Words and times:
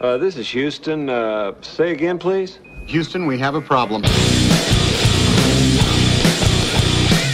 Uh, 0.00 0.16
this 0.16 0.36
is 0.36 0.48
Houston. 0.50 1.08
Uh, 1.10 1.52
say 1.60 1.90
again, 1.90 2.18
please. 2.18 2.60
Houston, 2.86 3.26
we 3.26 3.36
have 3.38 3.56
a 3.56 3.60
problem. 3.60 4.02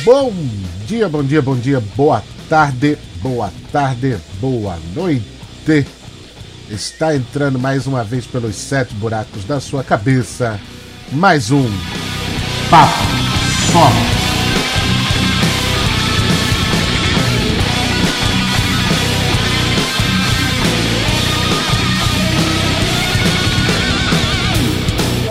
Bom 0.04 0.32
dia, 0.86 1.08
bom 1.08 1.22
dia, 1.22 1.42
bom 1.42 1.56
dia, 1.56 1.80
boa 1.94 2.22
tarde, 2.48 2.98
boa 3.22 3.52
tarde, 3.70 4.16
boa 4.40 4.78
noite. 4.94 5.86
Está 6.70 7.14
entrando 7.14 7.58
mais 7.58 7.86
uma 7.86 8.02
vez 8.02 8.26
pelos 8.26 8.56
sete 8.56 8.94
buracos 8.94 9.44
da 9.44 9.60
sua 9.60 9.84
cabeça. 9.84 10.58
Mais 11.12 11.50
um 11.50 11.68
Papo 12.70 12.92
Só. 13.72 14.23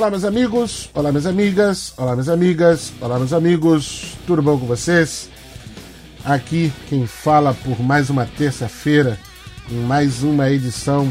Olá, 0.03 0.11
meus 0.11 0.25
amigos, 0.25 0.89
olá, 0.93 1.11
minhas 1.13 1.25
amigas, 1.25 1.93
olá, 1.95 2.11
minhas 2.11 2.27
amigas, 2.27 2.91
olá, 2.99 3.17
meus 3.17 3.31
amigos, 3.31 4.17
tudo 4.27 4.41
bom 4.41 4.59
com 4.59 4.65
vocês? 4.65 5.29
Aqui 6.25 6.73
quem 6.89 7.07
fala 7.07 7.53
por 7.53 7.81
mais 7.81 8.09
uma 8.09 8.25
terça-feira, 8.25 9.17
em 9.71 9.75
mais 9.75 10.21
uma 10.21 10.51
edição 10.51 11.09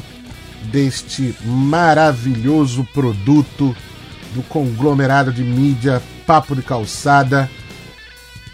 deste 0.64 1.34
maravilhoso 1.42 2.86
produto 2.92 3.74
do 4.34 4.42
conglomerado 4.42 5.32
de 5.32 5.42
mídia 5.42 6.02
Papo 6.26 6.54
de 6.54 6.60
Calçada. 6.60 7.48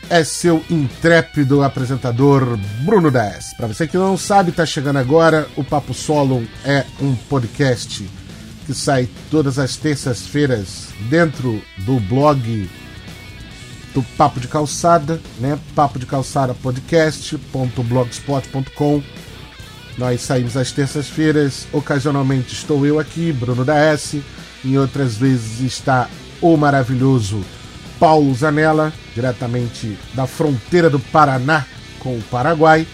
É 0.08 0.22
seu 0.22 0.64
intrépido 0.70 1.64
apresentador 1.64 2.56
Bruno 2.84 3.10
10. 3.10 3.54
Para 3.56 3.66
você 3.66 3.88
que 3.88 3.96
não 3.96 4.16
sabe, 4.16 4.50
está 4.50 4.64
chegando 4.64 5.00
agora, 5.00 5.48
o 5.56 5.64
Papo 5.64 5.92
Solo 5.92 6.46
é 6.64 6.84
um 7.02 7.16
podcast 7.28 8.08
que 8.68 8.74
sai 8.74 9.08
todas 9.30 9.58
as 9.58 9.76
terças-feiras 9.76 10.88
dentro 11.08 11.62
do 11.78 11.98
blog 12.00 12.68
do 13.94 14.02
Papo 14.18 14.38
de 14.38 14.46
Calçada, 14.46 15.18
né? 15.40 15.58
Papo 15.74 15.98
de 15.98 16.04
Calçada 16.04 16.52
podcast.blogspot.com. 16.52 19.02
Nós 19.96 20.20
saímos 20.20 20.54
às 20.54 20.70
terças-feiras, 20.70 21.66
ocasionalmente 21.72 22.52
estou 22.52 22.84
eu 22.84 23.00
aqui, 23.00 23.32
Bruno 23.32 23.64
da 23.64 23.78
S, 23.78 24.22
em 24.62 24.76
outras 24.76 25.16
vezes 25.16 25.60
está 25.60 26.06
o 26.38 26.54
maravilhoso 26.54 27.42
Paulo 27.98 28.34
Zanella, 28.34 28.92
diretamente 29.14 29.96
da 30.12 30.26
fronteira 30.26 30.90
do 30.90 31.00
Paraná 31.00 31.64
com 32.00 32.18
o 32.18 32.22
Paraguai, 32.24 32.86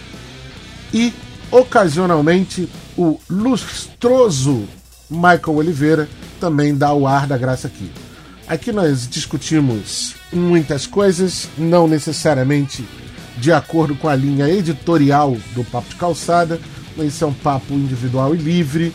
e 0.93 1.13
ocasionalmente 1.51 2.69
o 2.97 3.19
lustroso 3.29 4.69
Michael 5.15 5.57
Oliveira 5.57 6.09
também 6.41 6.75
dá 6.75 6.93
o 6.93 7.07
ar 7.07 7.27
da 7.27 7.39
graça 7.39 7.69
aqui. 7.69 7.91
Aqui 8.47 8.73
nós 8.73 9.09
discutimos 9.09 10.15
muitas 10.33 10.87
coisas, 10.87 11.49
não 11.57 11.89
necessariamente 11.89 12.85
de 13.39 13.53
acordo 13.53 13.95
com 13.97 14.09
a 14.09 14.15
linha 14.15 14.49
editorial 14.49 15.37
do 15.55 15.65
Papo 15.65 15.89
de 15.89 15.97
Calçada, 15.97 16.61
mas 16.97 17.21
é 17.21 17.27
um 17.27 17.33
papo 17.33 17.73
individual 17.75 18.35
e 18.35 18.39
livre. 18.39 18.93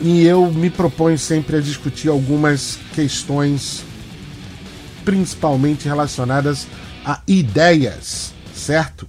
E 0.00 0.24
eu 0.24 0.52
me 0.52 0.70
proponho 0.70 1.18
sempre 1.18 1.56
a 1.56 1.60
discutir 1.60 2.08
algumas 2.08 2.78
questões, 2.94 3.82
principalmente 5.04 5.86
relacionadas 5.86 6.66
a 7.04 7.20
ideias, 7.26 8.32
certo? 8.54 9.08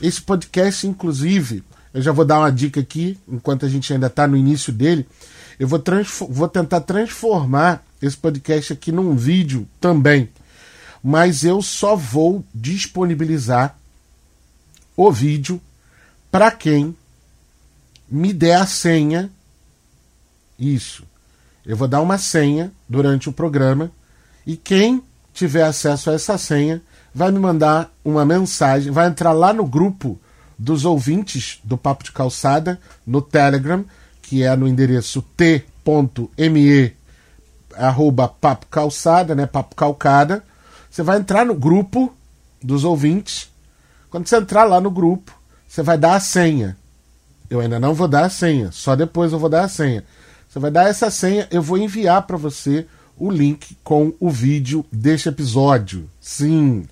Esse 0.00 0.20
podcast, 0.20 0.86
inclusive, 0.86 1.62
eu 1.92 2.00
já 2.00 2.12
vou 2.12 2.24
dar 2.24 2.38
uma 2.38 2.52
dica 2.52 2.80
aqui, 2.80 3.18
enquanto 3.28 3.66
a 3.66 3.68
gente 3.68 3.92
ainda 3.92 4.06
está 4.06 4.26
no 4.26 4.36
início 4.36 4.72
dele. 4.72 5.06
Eu 5.58 5.66
vou, 5.66 5.82
vou 6.28 6.48
tentar 6.48 6.80
transformar 6.82 7.84
esse 8.00 8.16
podcast 8.16 8.72
aqui 8.72 8.92
num 8.92 9.14
vídeo 9.16 9.68
também. 9.80 10.28
Mas 11.02 11.44
eu 11.44 11.60
só 11.60 11.96
vou 11.96 12.44
disponibilizar 12.54 13.76
o 14.96 15.10
vídeo 15.10 15.60
para 16.30 16.50
quem 16.50 16.94
me 18.08 18.32
der 18.32 18.56
a 18.56 18.66
senha. 18.66 19.30
Isso. 20.58 21.04
Eu 21.66 21.76
vou 21.76 21.88
dar 21.88 22.00
uma 22.00 22.18
senha 22.18 22.72
durante 22.88 23.28
o 23.28 23.32
programa 23.32 23.90
e 24.46 24.56
quem 24.56 25.02
tiver 25.32 25.62
acesso 25.62 26.10
a 26.10 26.14
essa 26.14 26.38
senha 26.38 26.82
vai 27.14 27.30
me 27.30 27.38
mandar 27.38 27.92
uma 28.04 28.24
mensagem, 28.24 28.92
vai 28.92 29.08
entrar 29.08 29.32
lá 29.32 29.52
no 29.52 29.66
grupo 29.66 30.18
dos 30.60 30.84
ouvintes 30.84 31.58
do 31.64 31.78
Papo 31.78 32.04
de 32.04 32.12
Calçada 32.12 32.78
no 33.06 33.22
Telegram, 33.22 33.82
que 34.20 34.42
é 34.42 34.54
no 34.54 34.68
endereço 34.68 35.22
t.me 35.34 36.92
arroba 37.74 38.28
papo 38.28 38.66
calçada, 38.66 39.34
né, 39.34 39.46
papo 39.46 39.74
calcada. 39.74 40.44
Você 40.90 41.02
vai 41.02 41.16
entrar 41.16 41.46
no 41.46 41.54
grupo 41.54 42.14
dos 42.62 42.84
ouvintes. 42.84 43.48
Quando 44.10 44.28
você 44.28 44.36
entrar 44.36 44.64
lá 44.64 44.82
no 44.82 44.90
grupo, 44.90 45.32
você 45.66 45.82
vai 45.82 45.96
dar 45.96 46.16
a 46.16 46.20
senha. 46.20 46.76
Eu 47.48 47.60
ainda 47.60 47.80
não 47.80 47.94
vou 47.94 48.06
dar 48.06 48.26
a 48.26 48.30
senha, 48.30 48.70
só 48.70 48.94
depois 48.94 49.32
eu 49.32 49.38
vou 49.38 49.48
dar 49.48 49.64
a 49.64 49.68
senha. 49.68 50.04
Você 50.46 50.58
vai 50.58 50.70
dar 50.70 50.90
essa 50.90 51.10
senha, 51.10 51.48
eu 51.50 51.62
vou 51.62 51.78
enviar 51.78 52.20
para 52.26 52.36
você 52.36 52.86
o 53.16 53.30
link 53.30 53.78
com 53.82 54.12
o 54.20 54.28
vídeo 54.28 54.84
deste 54.92 55.30
episódio. 55.30 56.06
Sim, 56.20 56.84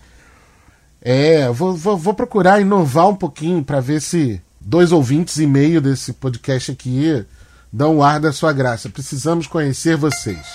é, 1.01 1.49
vou, 1.51 1.77
vou, 1.77 1.97
vou 1.97 2.15
procurar 2.15 2.61
inovar 2.61 3.09
um 3.09 3.15
pouquinho 3.15 3.65
para 3.65 3.81
ver 3.81 4.01
se 4.01 4.41
dois 4.61 4.93
ouvintes 4.93 5.37
e 5.37 5.47
meio 5.47 5.81
desse 5.81 6.13
podcast 6.13 6.73
aqui 6.73 7.25
dão 7.73 7.99
o 7.99 8.03
ar 8.03 8.19
da 8.19 8.33
sua 8.33 8.53
graça. 8.53 8.89
Precisamos 8.89 9.47
conhecer 9.47 9.97
vocês. 9.97 10.47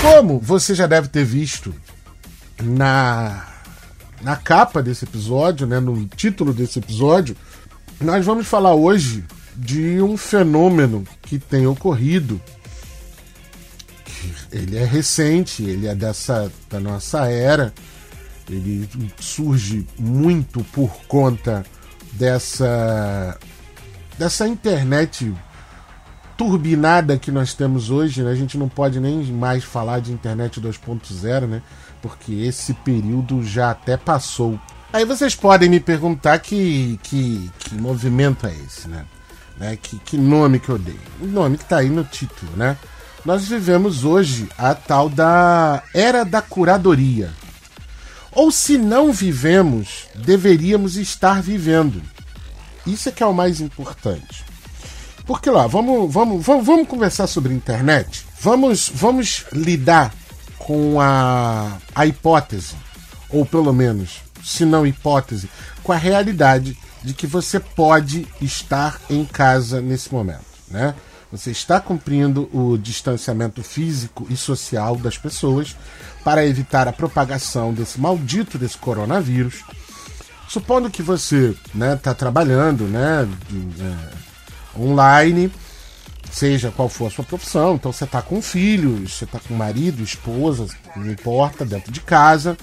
Como 0.00 0.38
você 0.38 0.74
já 0.74 0.86
deve 0.86 1.08
ter 1.08 1.24
visto 1.24 1.74
na, 2.62 3.46
na 4.22 4.36
capa 4.36 4.82
desse 4.82 5.04
episódio, 5.04 5.66
né, 5.66 5.78
no 5.78 6.06
título 6.06 6.54
desse 6.54 6.78
episódio, 6.78 7.36
nós 8.00 8.24
vamos 8.24 8.46
falar 8.46 8.74
hoje 8.74 9.24
de 9.60 10.00
um 10.00 10.16
fenômeno 10.16 11.04
que 11.20 11.38
tem 11.38 11.66
ocorrido. 11.66 12.40
Ele 14.50 14.78
é 14.78 14.84
recente, 14.84 15.62
ele 15.62 15.86
é 15.86 15.94
dessa 15.94 16.50
da 16.68 16.80
nossa 16.80 17.26
era. 17.28 17.72
Ele 18.48 18.88
surge 19.20 19.86
muito 19.98 20.64
por 20.72 20.90
conta 21.06 21.64
dessa 22.12 23.38
dessa 24.18 24.48
internet 24.48 25.32
turbinada 26.36 27.18
que 27.18 27.30
nós 27.30 27.52
temos 27.52 27.90
hoje, 27.90 28.22
né? 28.22 28.30
A 28.30 28.34
gente 28.34 28.56
não 28.56 28.68
pode 28.68 28.98
nem 28.98 29.22
mais 29.24 29.62
falar 29.62 30.00
de 30.00 30.10
internet 30.10 30.58
2.0, 30.58 31.46
né? 31.46 31.62
Porque 32.00 32.32
esse 32.32 32.72
período 32.72 33.44
já 33.44 33.70
até 33.70 33.96
passou. 33.96 34.58
Aí 34.90 35.04
vocês 35.04 35.34
podem 35.34 35.68
me 35.68 35.78
perguntar 35.78 36.38
que, 36.38 36.98
que, 37.02 37.50
que 37.58 37.74
movimento 37.74 38.46
é 38.46 38.54
esse, 38.54 38.88
né? 38.88 39.04
Né? 39.58 39.78
Que, 39.80 39.98
que 39.98 40.16
nome 40.16 40.58
que 40.58 40.68
eu 40.68 40.78
dei? 40.78 40.98
O 41.20 41.26
nome 41.26 41.56
que 41.56 41.64
está 41.64 41.78
aí 41.78 41.88
no 41.88 42.04
título, 42.04 42.52
né? 42.56 42.76
Nós 43.24 43.46
vivemos 43.46 44.04
hoje 44.04 44.48
a 44.56 44.74
tal 44.74 45.08
da 45.08 45.82
era 45.94 46.24
da 46.24 46.40
curadoria. 46.40 47.30
Ou 48.32 48.50
se 48.50 48.78
não 48.78 49.12
vivemos, 49.12 50.06
deveríamos 50.14 50.96
estar 50.96 51.42
vivendo. 51.42 52.00
Isso 52.86 53.08
é 53.08 53.12
que 53.12 53.22
é 53.22 53.26
o 53.26 53.34
mais 53.34 53.60
importante. 53.60 54.44
Porque 55.26 55.50
lá, 55.50 55.66
vamos, 55.66 56.12
vamos, 56.12 56.44
vamos, 56.44 56.66
vamos 56.66 56.88
conversar 56.88 57.26
sobre 57.26 57.52
internet. 57.52 58.24
Vamos, 58.40 58.90
vamos 58.92 59.44
lidar 59.52 60.14
com 60.58 61.00
a, 61.00 61.78
a 61.94 62.06
hipótese, 62.06 62.74
ou 63.28 63.44
pelo 63.44 63.72
menos, 63.72 64.22
se 64.42 64.64
não 64.64 64.86
hipótese, 64.86 65.50
com 65.82 65.92
a 65.92 65.96
realidade 65.96 66.76
de 67.02 67.14
que 67.14 67.26
você 67.26 67.58
pode 67.58 68.26
estar 68.40 69.00
em 69.08 69.24
casa 69.24 69.80
nesse 69.80 70.12
momento, 70.12 70.44
né? 70.68 70.94
Você 71.32 71.52
está 71.52 71.80
cumprindo 71.80 72.50
o 72.52 72.76
distanciamento 72.76 73.62
físico 73.62 74.26
e 74.28 74.36
social 74.36 74.96
das 74.96 75.16
pessoas 75.16 75.76
para 76.24 76.44
evitar 76.44 76.88
a 76.88 76.92
propagação 76.92 77.72
desse 77.72 78.00
maldito 78.00 78.58
desse 78.58 78.76
coronavírus. 78.76 79.62
Supondo 80.48 80.90
que 80.90 81.02
você 81.02 81.50
está 81.50 81.78
né, 81.78 81.96
tá 81.96 82.12
trabalhando 82.12 82.84
né, 82.84 83.28
é, 83.78 84.80
online, 84.80 85.52
seja 86.32 86.72
qual 86.72 86.88
for 86.88 87.06
a 87.06 87.10
sua 87.10 87.24
profissão, 87.24 87.76
então 87.76 87.92
você 87.92 88.02
está 88.02 88.20
com 88.20 88.42
filhos, 88.42 89.14
você 89.14 89.24
está 89.24 89.38
com 89.38 89.54
marido, 89.54 90.02
esposa, 90.02 90.66
não 90.96 91.10
importa, 91.10 91.64
dentro 91.64 91.92
de 91.92 92.00
casa. 92.00 92.58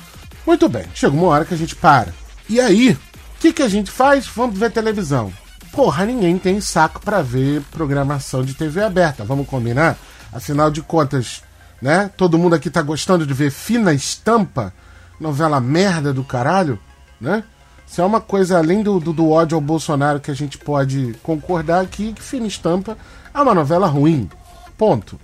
Muito 0.45 0.67
bem, 0.67 0.85
chega 0.93 1.15
uma 1.15 1.27
hora 1.27 1.45
que 1.45 1.53
a 1.53 1.57
gente 1.57 1.75
para. 1.77 2.13
E 2.49 2.59
aí, 2.59 2.97
o 3.37 3.39
que, 3.39 3.53
que 3.53 3.61
a 3.61 3.69
gente 3.69 3.91
faz? 3.91 4.25
Vamos 4.25 4.57
ver 4.57 4.71
televisão. 4.71 5.31
Porra, 5.71 6.05
ninguém 6.05 6.39
tem 6.39 6.59
saco 6.59 6.99
para 6.99 7.21
ver 7.21 7.61
programação 7.69 8.43
de 8.43 8.55
TV 8.55 8.83
aberta, 8.83 9.23
vamos 9.23 9.47
combinar? 9.47 9.95
Afinal 10.33 10.71
de 10.71 10.81
contas, 10.81 11.43
né? 11.79 12.09
Todo 12.17 12.37
mundo 12.37 12.55
aqui 12.55 12.67
tá 12.67 12.81
gostando 12.81 13.27
de 13.27 13.33
ver 13.35 13.51
fina 13.51 13.93
estampa. 13.93 14.73
novela 15.19 15.59
merda 15.59 16.11
do 16.11 16.23
caralho, 16.23 16.79
né? 17.21 17.43
Se 17.85 18.01
é 18.01 18.03
uma 18.03 18.19
coisa 18.19 18.57
além 18.57 18.81
do, 18.81 18.99
do, 18.99 19.13
do, 19.13 19.29
ódio 19.29 19.55
ao 19.55 19.61
Bolsonaro 19.61 20.19
que 20.19 20.31
a 20.31 20.35
gente 20.35 20.57
pode 20.57 21.15
concordar 21.21 21.81
aqui, 21.81 22.13
que 22.13 22.21
Fina 22.21 22.47
Estampa 22.47 22.97
é 23.33 23.39
uma 23.39 23.53
novela 23.53 23.87
ruim. 23.87 24.29
Ponto. 24.77 25.17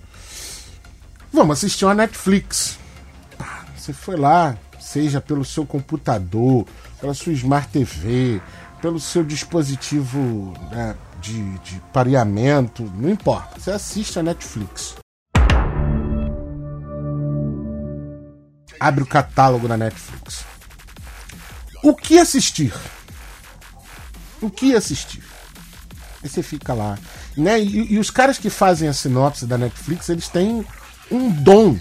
Vamos 1.32 1.58
assistir 1.58 1.84
uma 1.84 1.94
Netflix. 1.94 2.78
Você 3.76 3.92
foi 3.92 4.16
lá, 4.16 4.56
seja 4.94 5.20
pelo 5.20 5.44
seu 5.44 5.66
computador, 5.66 6.64
pela 7.00 7.12
sua 7.12 7.32
Smart 7.32 7.66
TV, 7.68 8.40
pelo 8.80 9.00
seu 9.00 9.24
dispositivo 9.24 10.54
né, 10.70 10.94
de, 11.20 11.58
de 11.58 11.82
pareamento, 11.92 12.84
não 12.94 13.10
importa. 13.10 13.58
Você 13.58 13.72
assiste 13.72 14.20
a 14.20 14.22
Netflix. 14.22 14.94
Abre 18.78 19.02
o 19.02 19.06
catálogo 19.06 19.66
da 19.66 19.76
Netflix. 19.76 20.44
O 21.82 21.96
que 21.96 22.16
assistir? 22.16 22.72
O 24.40 24.48
que 24.48 24.76
assistir? 24.76 25.24
Aí 26.22 26.28
você 26.28 26.42
fica 26.42 26.72
lá. 26.72 26.96
Né? 27.36 27.60
E, 27.60 27.94
e 27.94 27.98
os 27.98 28.10
caras 28.10 28.38
que 28.38 28.48
fazem 28.48 28.88
a 28.88 28.92
sinopse 28.92 29.44
da 29.44 29.58
Netflix, 29.58 30.08
eles 30.08 30.28
têm 30.28 30.64
um 31.10 31.30
dom 31.30 31.76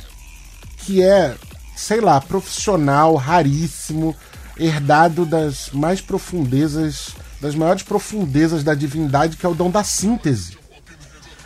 que 0.77 1.03
é, 1.03 1.35
sei 1.75 2.01
lá, 2.01 2.19
profissional, 2.21 3.15
raríssimo, 3.15 4.15
herdado 4.57 5.25
das 5.25 5.69
mais 5.71 6.01
profundezas, 6.01 7.09
das 7.41 7.55
maiores 7.55 7.83
profundezas 7.83 8.63
da 8.63 8.73
divindade, 8.73 9.37
que 9.37 9.45
é 9.45 9.49
o 9.49 9.55
dom 9.55 9.71
da 9.71 9.83
síntese. 9.83 10.57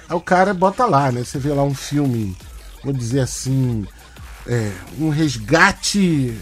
Aí 0.09 0.15
o 0.15 0.21
cara 0.21 0.53
bota 0.53 0.85
lá, 0.85 1.11
né? 1.11 1.23
Você 1.23 1.37
vê 1.37 1.49
lá 1.49 1.63
um 1.63 1.73
filme, 1.73 2.35
vou 2.83 2.93
dizer 2.93 3.21
assim, 3.21 3.85
é, 4.45 4.71
um 4.99 5.09
resgate 5.09 6.37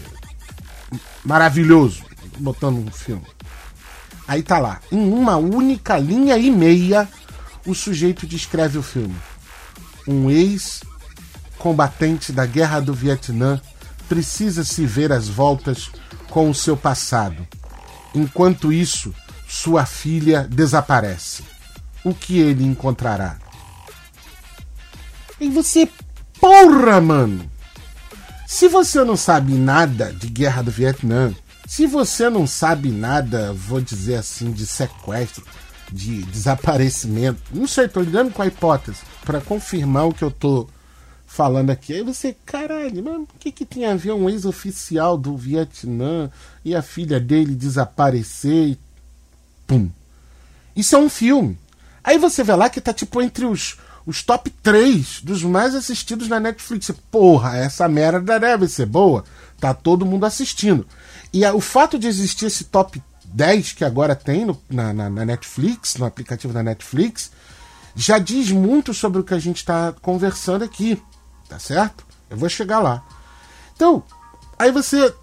maravilhoso 1.24 2.04
botando 2.38 2.78
um 2.78 2.90
filme. 2.90 3.26
Aí 4.28 4.42
tá 4.42 4.58
lá, 4.58 4.80
em 4.90 5.12
uma 5.12 5.36
única 5.36 5.96
linha 5.98 6.36
e 6.36 6.50
meia, 6.50 7.08
o 7.64 7.74
sujeito 7.74 8.26
descreve 8.26 8.78
o 8.78 8.82
filme. 8.82 9.14
Um 10.06 10.30
ex-combatente 10.30 12.32
da 12.32 12.46
guerra 12.46 12.80
do 12.80 12.94
Vietnã 12.94 13.60
precisa 14.08 14.64
se 14.64 14.86
ver 14.86 15.12
às 15.12 15.28
voltas 15.28 15.90
com 16.30 16.50
o 16.50 16.54
seu 16.54 16.76
passado. 16.76 17.46
Enquanto 18.14 18.72
isso, 18.72 19.14
sua 19.48 19.84
filha 19.84 20.46
desaparece. 20.48 21.44
O 22.04 22.14
que 22.14 22.38
ele 22.38 22.64
encontrará? 22.64 23.36
E 25.40 25.48
você, 25.50 25.88
porra, 26.40 27.00
mano! 27.00 27.50
Se 28.46 28.68
você 28.68 29.02
não 29.02 29.16
sabe 29.16 29.54
nada 29.54 30.12
de 30.12 30.28
guerra 30.28 30.62
do 30.62 30.70
Vietnã, 30.70 31.34
se 31.66 31.84
você 31.86 32.30
não 32.30 32.46
sabe 32.46 32.90
nada, 32.90 33.52
vou 33.52 33.80
dizer 33.80 34.14
assim, 34.14 34.52
de 34.52 34.64
sequestro, 34.64 35.44
de 35.92 36.22
desaparecimento, 36.22 37.42
não 37.52 37.66
sei, 37.66 37.88
tô 37.88 38.00
lidando 38.00 38.30
com 38.30 38.40
a 38.40 38.46
hipótese 38.46 39.00
para 39.24 39.40
confirmar 39.40 40.06
o 40.06 40.14
que 40.14 40.22
eu 40.22 40.30
tô 40.30 40.68
falando 41.36 41.68
aqui. 41.68 41.92
Aí 41.92 42.02
você, 42.02 42.34
caralho, 42.46 43.04
mano, 43.04 43.28
o 43.34 43.38
que, 43.38 43.52
que 43.52 43.66
tem 43.66 43.84
a 43.84 43.94
ver 43.94 44.12
um 44.12 44.30
ex-oficial 44.30 45.18
do 45.18 45.36
Vietnã 45.36 46.30
e 46.64 46.74
a 46.74 46.80
filha 46.80 47.20
dele 47.20 47.54
desaparecer 47.54 48.70
e. 48.70 48.78
Pum. 49.66 49.90
Isso 50.74 50.96
é 50.96 50.98
um 50.98 51.10
filme. 51.10 51.58
Aí 52.02 52.16
você 52.16 52.42
vê 52.42 52.54
lá 52.54 52.70
que 52.70 52.80
tá 52.80 52.92
tipo 52.92 53.20
entre 53.20 53.44
os, 53.44 53.76
os 54.06 54.22
top 54.22 54.48
3 54.62 55.20
dos 55.22 55.42
mais 55.42 55.74
assistidos 55.74 56.26
na 56.26 56.40
Netflix. 56.40 56.90
Porra, 57.10 57.56
essa 57.58 57.86
merda 57.86 58.40
deve 58.40 58.66
ser 58.66 58.86
boa. 58.86 59.22
Tá 59.60 59.74
todo 59.74 60.06
mundo 60.06 60.24
assistindo. 60.24 60.86
E 61.32 61.44
a, 61.44 61.54
o 61.54 61.60
fato 61.60 61.98
de 61.98 62.06
existir 62.06 62.46
esse 62.46 62.64
top 62.64 63.02
10 63.24 63.72
que 63.72 63.84
agora 63.84 64.14
tem 64.14 64.46
no, 64.46 64.58
na, 64.70 64.92
na, 64.94 65.10
na, 65.10 65.24
Netflix, 65.24 65.96
no 65.96 66.06
aplicativo 66.06 66.54
da 66.54 66.62
Netflix, 66.62 67.30
já 67.94 68.18
diz 68.18 68.50
muito 68.50 68.94
sobre 68.94 69.20
o 69.20 69.24
que 69.24 69.34
a 69.34 69.38
gente 69.38 69.58
está 69.58 69.92
conversando 70.00 70.64
aqui. 70.64 71.02
Tá 71.48 71.58
certo? 71.58 72.04
Eu 72.28 72.36
vou 72.36 72.48
chegar 72.48 72.80
lá. 72.80 73.04
Então, 73.74 74.02
aí 74.58 74.72
você 74.72 75.14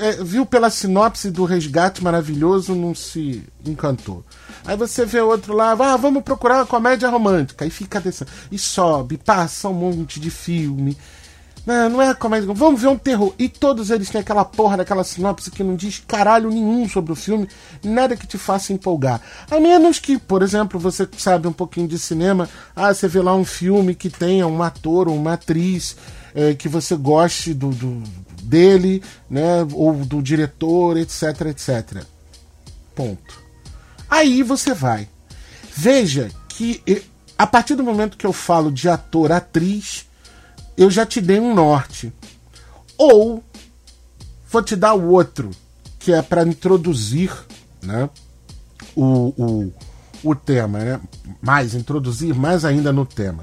é, 0.00 0.22
viu 0.22 0.46
pela 0.46 0.70
sinopse 0.70 1.30
do 1.30 1.44
resgate 1.44 2.02
maravilhoso, 2.02 2.74
não 2.74 2.94
se 2.94 3.44
encantou. 3.64 4.24
Aí 4.64 4.76
você 4.76 5.04
vê 5.04 5.20
outro 5.20 5.54
lá, 5.54 5.72
ah, 5.72 5.96
vamos 5.96 6.22
procurar 6.22 6.56
uma 6.56 6.66
comédia 6.66 7.08
romântica. 7.08 7.64
Aí 7.64 7.70
fica 7.70 8.00
dessa. 8.00 8.26
E 8.50 8.58
sobe, 8.58 9.18
passa 9.18 9.68
um 9.68 9.74
monte 9.74 10.18
de 10.18 10.30
filme. 10.30 10.96
Não, 11.64 12.02
é 12.02 12.12
comédia. 12.12 12.52
Vamos 12.52 12.80
ver 12.80 12.88
um 12.88 12.98
terror. 12.98 13.32
E 13.38 13.48
todos 13.48 13.90
eles 13.90 14.10
têm 14.10 14.20
aquela 14.20 14.44
porra 14.44 14.76
daquela 14.76 15.04
sinopse 15.04 15.50
que 15.50 15.62
não 15.62 15.76
diz 15.76 16.02
caralho 16.06 16.50
nenhum 16.50 16.88
sobre 16.88 17.12
o 17.12 17.16
filme, 17.16 17.48
nada 17.84 18.16
que 18.16 18.26
te 18.26 18.36
faça 18.36 18.72
empolgar. 18.72 19.20
A 19.50 19.60
menos 19.60 19.98
que, 19.98 20.18
por 20.18 20.42
exemplo, 20.42 20.78
você 20.78 21.08
sabe 21.16 21.46
um 21.46 21.52
pouquinho 21.52 21.86
de 21.86 21.98
cinema, 21.98 22.48
ah, 22.74 22.92
você 22.92 23.06
vê 23.06 23.20
lá 23.20 23.34
um 23.34 23.44
filme 23.44 23.94
que 23.94 24.10
tenha 24.10 24.46
um 24.46 24.62
ator 24.62 25.08
ou 25.08 25.14
uma 25.14 25.34
atriz 25.34 25.96
é, 26.34 26.54
que 26.54 26.68
você 26.68 26.96
goste 26.96 27.54
do, 27.54 27.70
do, 27.70 28.02
dele, 28.42 29.02
né, 29.30 29.66
ou 29.72 29.94
do 30.04 30.20
diretor, 30.20 30.96
etc, 30.96 31.42
etc. 31.46 32.04
Ponto. 32.94 33.40
Aí 34.10 34.42
você 34.42 34.74
vai. 34.74 35.08
Veja 35.74 36.30
que 36.48 36.82
a 37.38 37.46
partir 37.46 37.74
do 37.74 37.82
momento 37.82 38.16
que 38.16 38.26
eu 38.26 38.32
falo 38.32 38.70
de 38.70 38.88
ator, 38.88 39.32
atriz, 39.32 40.06
eu 40.76 40.90
já 40.90 41.04
te 41.06 41.20
dei 41.20 41.40
um 41.40 41.54
norte. 41.54 42.12
Ou 42.98 43.42
vou 44.50 44.62
te 44.62 44.76
dar 44.76 44.94
o 44.94 45.10
outro, 45.10 45.50
que 45.98 46.12
é 46.12 46.20
para 46.20 46.42
introduzir 46.42 47.32
né, 47.82 48.08
o, 48.94 49.32
o, 49.36 49.72
o 50.22 50.34
tema, 50.34 50.78
né? 50.78 51.00
mais, 51.40 51.74
introduzir 51.74 52.34
mais 52.34 52.64
ainda 52.64 52.92
no 52.92 53.06
tema. 53.06 53.42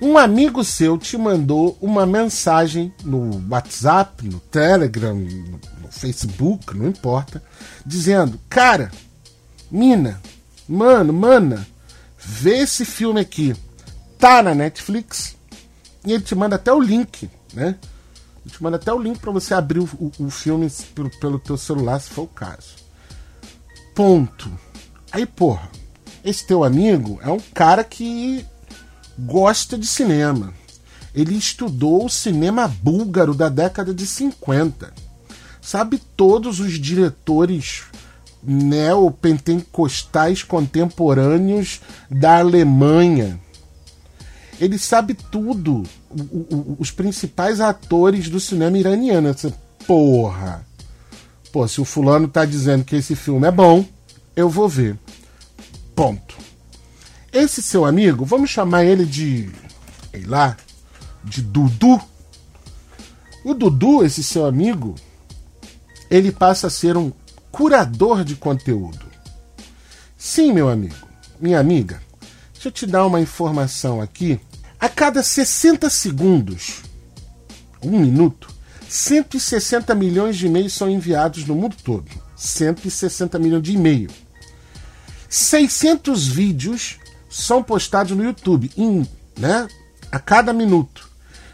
Um 0.00 0.18
amigo 0.18 0.64
seu 0.64 0.98
te 0.98 1.16
mandou 1.16 1.78
uma 1.80 2.04
mensagem 2.04 2.92
no 3.04 3.40
WhatsApp, 3.48 4.26
no 4.26 4.40
Telegram, 4.40 5.14
no 5.14 5.92
Facebook, 5.92 6.76
não 6.76 6.88
importa, 6.88 7.40
dizendo: 7.86 8.38
Cara, 8.48 8.90
mina, 9.70 10.20
mano, 10.68 11.12
mana, 11.12 11.64
vê 12.18 12.58
esse 12.58 12.84
filme 12.84 13.20
aqui. 13.20 13.54
Tá 14.18 14.42
na 14.42 14.54
Netflix, 14.56 15.36
e 16.04 16.12
ele 16.12 16.22
te 16.22 16.34
manda 16.34 16.56
até 16.56 16.72
o 16.72 16.80
link, 16.80 17.30
né? 17.54 17.76
Ele 18.44 18.54
te 18.54 18.62
manda 18.62 18.76
até 18.76 18.92
o 18.92 18.98
link 18.98 19.20
para 19.20 19.30
você 19.30 19.54
abrir 19.54 19.80
o, 19.80 19.88
o, 19.98 20.26
o 20.26 20.30
filme 20.30 20.68
pelo, 20.94 21.10
pelo 21.18 21.38
teu 21.38 21.56
celular, 21.56 22.00
se 22.00 22.10
for 22.10 22.22
o 22.22 22.28
caso. 22.28 22.74
Ponto. 23.94 24.50
Aí, 25.12 25.26
porra, 25.26 25.70
esse 26.24 26.46
teu 26.46 26.64
amigo 26.64 27.20
é 27.22 27.30
um 27.30 27.40
cara 27.54 27.84
que 27.84 28.44
gosta 29.18 29.78
de 29.78 29.86
cinema. 29.86 30.52
Ele 31.14 31.36
estudou 31.36 32.06
o 32.06 32.10
cinema 32.10 32.66
búlgaro 32.66 33.34
da 33.34 33.48
década 33.48 33.94
de 33.94 34.06
50. 34.06 34.92
Sabe 35.60 35.98
todos 36.16 36.58
os 36.58 36.80
diretores 36.80 37.84
neopentecostais 38.42 40.42
contemporâneos 40.42 41.80
da 42.10 42.38
Alemanha 42.38 43.38
ele 44.62 44.78
sabe 44.78 45.14
tudo. 45.14 45.82
O, 46.08 46.22
o, 46.54 46.76
os 46.78 46.92
principais 46.92 47.60
atores 47.60 48.28
do 48.28 48.38
cinema 48.38 48.78
iraniano. 48.78 49.34
Você, 49.34 49.52
porra. 49.88 50.64
Pô, 51.50 51.66
se 51.66 51.80
o 51.80 51.84
fulano 51.84 52.28
tá 52.28 52.44
dizendo 52.44 52.84
que 52.84 52.94
esse 52.94 53.16
filme 53.16 53.44
é 53.48 53.50
bom, 53.50 53.84
eu 54.36 54.48
vou 54.48 54.68
ver. 54.68 54.96
Ponto. 55.96 56.36
Esse 57.32 57.60
seu 57.60 57.84
amigo, 57.84 58.24
vamos 58.24 58.50
chamar 58.50 58.84
ele 58.84 59.04
de. 59.04 59.50
sei 60.12 60.24
lá. 60.26 60.56
De 61.24 61.42
Dudu. 61.42 62.00
O 63.44 63.54
Dudu, 63.54 64.04
esse 64.04 64.22
seu 64.22 64.46
amigo, 64.46 64.94
ele 66.08 66.30
passa 66.30 66.68
a 66.68 66.70
ser 66.70 66.96
um 66.96 67.12
curador 67.50 68.22
de 68.22 68.36
conteúdo. 68.36 69.06
Sim, 70.16 70.52
meu 70.52 70.68
amigo, 70.68 71.08
minha 71.40 71.58
amiga, 71.58 72.00
deixa 72.52 72.68
eu 72.68 72.72
te 72.72 72.86
dar 72.86 73.04
uma 73.04 73.20
informação 73.20 74.00
aqui 74.00 74.40
a 74.82 74.88
cada 74.88 75.22
60 75.22 75.88
segundos, 75.88 76.82
um 77.80 78.00
minuto, 78.00 78.52
160 78.88 79.94
milhões 79.94 80.36
de 80.36 80.46
e-mails 80.46 80.72
são 80.72 80.90
enviados 80.90 81.46
no 81.46 81.54
mundo 81.54 81.76
todo. 81.84 82.10
160 82.34 83.38
milhões 83.38 83.62
de 83.62 83.74
e-mail. 83.74 84.10
600 85.28 86.26
vídeos 86.26 86.98
são 87.30 87.62
postados 87.62 88.16
no 88.16 88.24
YouTube 88.24 88.72
em, 88.76 89.06
né, 89.38 89.68
a 90.10 90.18
cada 90.18 90.52
minuto. 90.52 91.08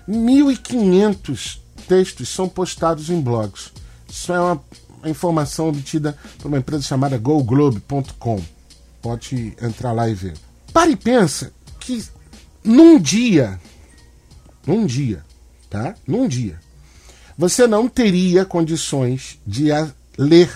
1.500 0.09 1.59
textos 1.87 2.31
são 2.31 2.49
postados 2.49 3.11
em 3.11 3.21
blogs. 3.21 3.73
Isso 4.09 4.33
é 4.33 4.41
uma, 4.41 4.65
informação 5.05 5.69
obtida 5.69 6.17
por 6.39 6.49
uma 6.49 6.57
empresa 6.57 6.83
chamada 6.83 7.19
GoGlobe.com. 7.19 8.43
Pode 9.03 9.55
entrar 9.61 9.93
lá 9.93 10.09
e 10.09 10.15
ver. 10.15 10.35
Pare 10.73 10.93
e 10.93 10.97
pensa 10.97 11.53
que 11.79 12.03
num 12.65 12.99
dia, 12.99 13.61
num 14.67 14.87
dia, 14.87 15.25
tá? 15.71 15.95
Num 16.07 16.29
dia, 16.29 16.61
você 17.37 17.67
não 17.67 17.89
teria 17.89 18.45
condições 18.45 19.39
de 19.47 19.69
ler 20.19 20.51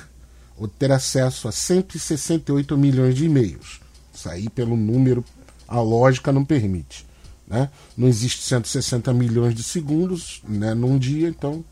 ou 0.56 0.68
ter 0.68 0.92
acesso 0.92 1.48
a 1.48 1.52
168 1.52 2.76
milhões 2.76 3.14
de 3.14 3.24
e-mails. 3.24 3.80
Isso 4.12 4.28
aí, 4.28 4.48
pelo 4.48 4.76
número, 4.76 5.24
a 5.66 5.80
lógica 5.80 6.32
não 6.32 6.44
permite. 6.44 7.06
Né? 7.46 7.70
Não 7.96 8.08
existe 8.08 8.42
160 8.42 9.12
milhões 9.12 9.54
de 9.54 9.62
segundos 9.62 10.42
né, 10.46 10.74
num 10.74 10.98
dia, 10.98 11.28
então. 11.28 11.64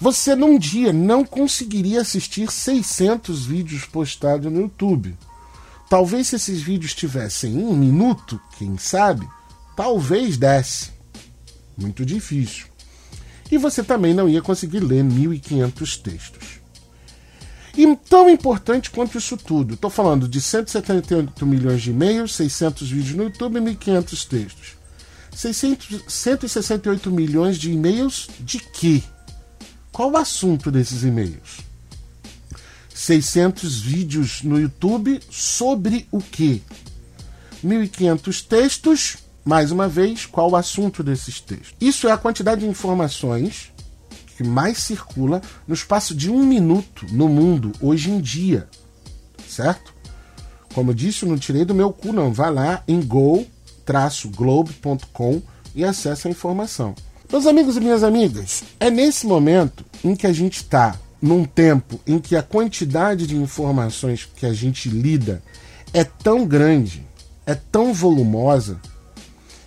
Você 0.00 0.34
num 0.34 0.58
dia 0.58 0.92
não 0.92 1.24
conseguiria 1.24 2.00
assistir 2.00 2.50
600 2.50 3.46
vídeos 3.46 3.84
postados 3.84 4.52
no 4.52 4.60
YouTube. 4.60 5.16
Talvez 5.88 6.28
se 6.28 6.36
esses 6.36 6.62
vídeos 6.62 6.94
tivessem 6.94 7.56
um 7.56 7.76
minuto, 7.76 8.40
quem 8.58 8.78
sabe, 8.78 9.28
talvez 9.76 10.36
desse. 10.36 10.90
Muito 11.76 12.04
difícil. 12.04 12.66
E 13.50 13.58
você 13.58 13.82
também 13.82 14.14
não 14.14 14.28
ia 14.28 14.40
conseguir 14.40 14.80
ler 14.80 15.04
1.500 15.04 16.00
textos. 16.00 16.60
E 17.76 17.96
tão 17.96 18.30
importante 18.30 18.90
quanto 18.90 19.18
isso 19.18 19.36
tudo, 19.36 19.74
estou 19.74 19.90
falando 19.90 20.28
de 20.28 20.40
178 20.40 21.44
milhões 21.44 21.82
de 21.82 21.90
e-mails, 21.90 22.34
600 22.34 22.88
vídeos 22.88 23.16
no 23.16 23.24
YouTube 23.24 23.58
e 23.58 23.60
1.500 23.60 24.28
textos. 24.28 24.76
600, 25.34 26.04
168 26.06 27.10
milhões 27.10 27.58
de 27.58 27.72
e-mails 27.72 28.28
de 28.38 28.60
quê? 28.60 29.02
Qual 29.90 30.12
o 30.12 30.16
assunto 30.16 30.70
desses 30.70 31.02
e-mails? 31.02 31.58
600 32.94 33.80
vídeos 33.80 34.42
no 34.42 34.58
YouTube 34.58 35.20
sobre 35.28 36.06
o 36.12 36.20
quê? 36.20 36.62
1.500 37.64 38.46
textos, 38.46 39.16
mais 39.44 39.72
uma 39.72 39.88
vez, 39.88 40.24
qual 40.26 40.52
o 40.52 40.56
assunto 40.56 41.02
desses 41.02 41.40
textos? 41.40 41.74
Isso 41.80 42.06
é 42.06 42.12
a 42.12 42.16
quantidade 42.16 42.60
de 42.60 42.68
informações 42.68 43.72
que 44.36 44.44
mais 44.44 44.78
circula 44.78 45.42
no 45.66 45.74
espaço 45.74 46.14
de 46.14 46.30
um 46.30 46.46
minuto 46.46 47.04
no 47.10 47.28
mundo 47.28 47.72
hoje 47.80 48.10
em 48.10 48.20
dia, 48.20 48.68
certo? 49.48 49.92
Como 50.72 50.90
eu 50.90 50.94
disse, 50.94 51.24
eu 51.24 51.28
não 51.28 51.38
tirei 51.38 51.64
do 51.64 51.74
meu 51.74 51.92
cu, 51.92 52.12
não. 52.12 52.32
Vá 52.32 52.48
lá 52.48 52.82
em 52.86 53.00
go-globe.com 53.00 53.46
e 55.74 55.84
acesse 55.84 56.28
a 56.28 56.30
informação. 56.30 56.94
Meus 57.30 57.46
amigos 57.46 57.76
e 57.76 57.80
minhas 57.80 58.02
amigas, 58.04 58.62
é 58.78 58.90
nesse 58.90 59.26
momento 59.26 59.84
em 60.04 60.14
que 60.14 60.26
a 60.26 60.32
gente 60.32 60.56
está 60.58 60.98
num 61.24 61.42
tempo 61.42 61.98
em 62.06 62.18
que 62.18 62.36
a 62.36 62.42
quantidade 62.42 63.26
de 63.26 63.34
informações 63.34 64.28
que 64.36 64.44
a 64.44 64.52
gente 64.52 64.90
lida 64.90 65.42
é 65.90 66.04
tão 66.04 66.46
grande, 66.46 67.02
é 67.46 67.54
tão 67.54 67.94
volumosa, 67.94 68.78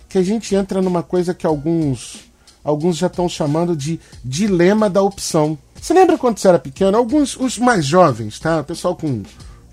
que 0.08 0.18
a 0.18 0.22
gente 0.22 0.54
entra 0.54 0.80
numa 0.80 1.02
coisa 1.02 1.34
que 1.34 1.44
alguns 1.44 2.28
alguns 2.62 2.96
já 2.96 3.08
estão 3.08 3.28
chamando 3.28 3.74
de 3.74 3.98
dilema 4.24 4.88
da 4.88 5.02
opção. 5.02 5.58
Você 5.80 5.92
lembra 5.92 6.16
quando 6.16 6.38
você 6.38 6.46
era 6.46 6.60
pequeno? 6.60 6.96
Alguns, 6.96 7.36
os 7.36 7.58
mais 7.58 7.84
jovens, 7.84 8.38
tá? 8.38 8.60
O 8.60 8.64
pessoal 8.64 8.94
com 8.94 9.24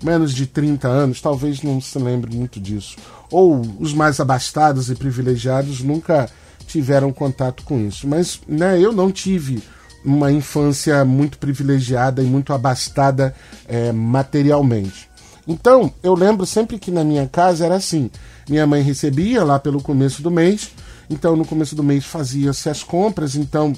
menos 0.02 0.34
de 0.34 0.44
30 0.44 0.88
anos 0.88 1.20
talvez 1.20 1.62
não 1.62 1.80
se 1.80 1.96
lembre 2.00 2.34
muito 2.34 2.58
disso. 2.58 2.96
Ou 3.30 3.60
os 3.78 3.92
mais 3.92 4.18
abastados 4.18 4.90
e 4.90 4.96
privilegiados 4.96 5.82
nunca 5.82 6.28
tiveram 6.66 7.12
contato 7.12 7.62
com 7.62 7.78
isso. 7.78 8.08
Mas 8.08 8.40
né, 8.48 8.80
eu 8.80 8.92
não 8.92 9.12
tive 9.12 9.62
uma 10.06 10.30
infância 10.30 11.04
muito 11.04 11.36
privilegiada 11.36 12.22
e 12.22 12.26
muito 12.26 12.52
abastada 12.52 13.34
é, 13.66 13.90
materialmente. 13.90 15.10
Então, 15.48 15.92
eu 16.02 16.14
lembro 16.14 16.46
sempre 16.46 16.78
que 16.78 16.92
na 16.92 17.02
minha 17.02 17.26
casa 17.26 17.66
era 17.66 17.74
assim: 17.74 18.08
minha 18.48 18.66
mãe 18.66 18.82
recebia 18.82 19.42
lá 19.42 19.58
pelo 19.58 19.82
começo 19.82 20.22
do 20.22 20.30
mês, 20.30 20.70
então 21.10 21.34
no 21.34 21.44
começo 21.44 21.74
do 21.74 21.82
mês 21.82 22.04
fazia-se 22.04 22.68
as 22.70 22.84
compras, 22.84 23.34
então 23.34 23.72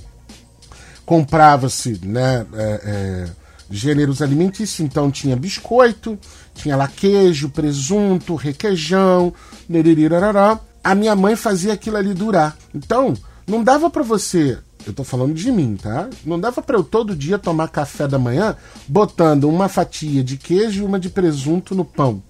comprava-se 1.06 1.98
né, 2.04 2.46
é, 2.52 2.80
é, 2.84 3.28
gêneros 3.70 4.20
alimentícios, 4.20 4.80
então 4.80 5.10
tinha 5.10 5.34
biscoito, 5.34 6.18
tinha 6.54 6.76
lá 6.76 6.86
queijo, 6.86 7.48
presunto, 7.48 8.34
requeijão, 8.34 9.32
nerirarará. 9.66 10.60
A 10.84 10.94
minha 10.94 11.16
mãe 11.16 11.34
fazia 11.36 11.72
aquilo 11.72 11.96
ali 11.96 12.12
durar. 12.12 12.56
Então, 12.74 13.14
não 13.46 13.64
dava 13.64 13.90
para 13.90 14.02
você 14.02 14.58
eu 14.90 14.94
tô 14.94 15.04
falando 15.04 15.34
de 15.34 15.50
mim, 15.50 15.76
tá? 15.76 16.08
Não 16.24 16.38
dava 16.38 16.62
para 16.62 16.76
eu 16.76 16.84
todo 16.84 17.16
dia 17.16 17.38
tomar 17.38 17.68
café 17.68 18.08
da 18.08 18.18
manhã 18.18 18.56
botando 18.86 19.44
uma 19.44 19.68
fatia 19.68 20.22
de 20.24 20.36
queijo 20.36 20.82
e 20.82 20.84
uma 20.84 20.98
de 20.98 21.08
presunto 21.08 21.74
no 21.74 21.84
pão. 21.84 22.22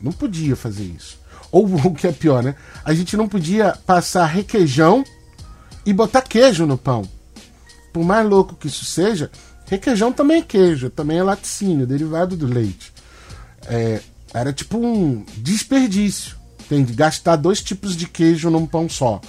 Não 0.00 0.12
podia 0.12 0.56
fazer 0.56 0.84
isso. 0.84 1.18
Ou 1.50 1.66
o 1.86 1.94
que 1.94 2.06
é 2.06 2.12
pior, 2.12 2.42
né? 2.42 2.54
A 2.84 2.92
gente 2.94 3.16
não 3.16 3.28
podia 3.28 3.78
passar 3.86 4.26
requeijão 4.26 5.04
e 5.86 5.92
botar 5.92 6.22
queijo 6.22 6.66
no 6.66 6.78
pão. 6.78 7.02
Por 7.92 8.04
mais 8.04 8.26
louco 8.28 8.56
que 8.56 8.68
isso 8.68 8.84
seja, 8.84 9.30
requeijão 9.66 10.12
também 10.12 10.38
é 10.38 10.42
queijo, 10.42 10.90
também 10.90 11.18
é 11.18 11.22
laticínio, 11.22 11.86
derivado 11.86 12.36
do 12.36 12.46
leite. 12.46 12.92
É, 13.66 14.00
era 14.32 14.52
tipo 14.52 14.78
um 14.78 15.24
desperdício. 15.36 16.36
Tem 16.68 16.84
de 16.84 16.94
gastar 16.94 17.36
dois 17.36 17.62
tipos 17.62 17.94
de 17.94 18.08
queijo 18.08 18.48
num 18.48 18.66
pão 18.66 18.88
só. 18.88 19.20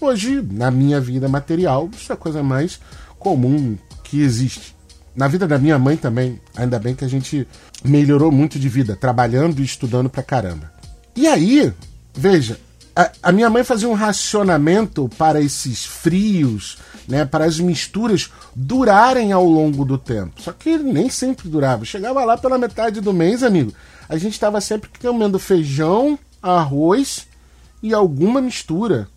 Hoje, 0.00 0.40
na 0.52 0.70
minha 0.70 1.00
vida 1.00 1.28
material, 1.28 1.90
isso 1.92 2.12
é 2.12 2.14
a 2.14 2.18
coisa 2.18 2.42
mais 2.42 2.78
comum 3.18 3.76
que 4.04 4.22
existe. 4.22 4.76
Na 5.14 5.26
vida 5.26 5.46
da 5.48 5.58
minha 5.58 5.78
mãe 5.78 5.96
também, 5.96 6.40
ainda 6.56 6.78
bem 6.78 6.94
que 6.94 7.04
a 7.04 7.08
gente 7.08 7.46
melhorou 7.84 8.30
muito 8.30 8.58
de 8.58 8.68
vida, 8.68 8.94
trabalhando 8.94 9.60
e 9.60 9.64
estudando 9.64 10.08
pra 10.08 10.22
caramba. 10.22 10.72
E 11.16 11.26
aí, 11.26 11.72
veja, 12.14 12.60
a, 12.94 13.10
a 13.24 13.32
minha 13.32 13.50
mãe 13.50 13.64
fazia 13.64 13.88
um 13.88 13.94
racionamento 13.94 15.10
para 15.18 15.40
esses 15.40 15.84
frios, 15.84 16.78
né, 17.08 17.24
para 17.24 17.44
as 17.44 17.58
misturas 17.58 18.30
durarem 18.54 19.32
ao 19.32 19.44
longo 19.44 19.84
do 19.84 19.98
tempo. 19.98 20.40
Só 20.40 20.52
que 20.52 20.78
nem 20.78 21.10
sempre 21.10 21.48
durava. 21.48 21.84
Chegava 21.84 22.24
lá 22.24 22.38
pela 22.38 22.56
metade 22.56 23.00
do 23.00 23.12
mês, 23.12 23.42
amigo, 23.42 23.72
a 24.08 24.16
gente 24.16 24.34
estava 24.34 24.60
sempre 24.60 24.88
comendo 25.00 25.40
feijão, 25.40 26.16
arroz 26.40 27.26
e 27.82 27.92
alguma 27.92 28.40
mistura 28.40 29.08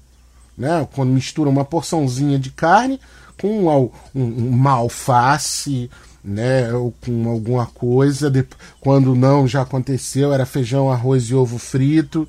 né? 0.58 0.88
Quando 0.93 1.12
mistura 1.12 1.50
uma 1.50 1.65
porçãozinha 1.65 2.38
de 2.38 2.51
carne 2.51 3.00
com 3.39 3.67
um, 3.67 3.91
um, 4.15 4.50
uma 4.50 4.72
alface, 4.72 5.89
né? 6.24 6.72
Ou 6.74 6.93
com 7.03 7.29
alguma 7.29 7.65
coisa. 7.65 8.31
Quando 8.79 9.15
não, 9.15 9.48
já 9.48 9.62
aconteceu, 9.62 10.34
era 10.34 10.46
feijão, 10.46 10.91
arroz 10.91 11.25
e 11.25 11.36
ovo 11.36 11.58
frito. 11.58 12.27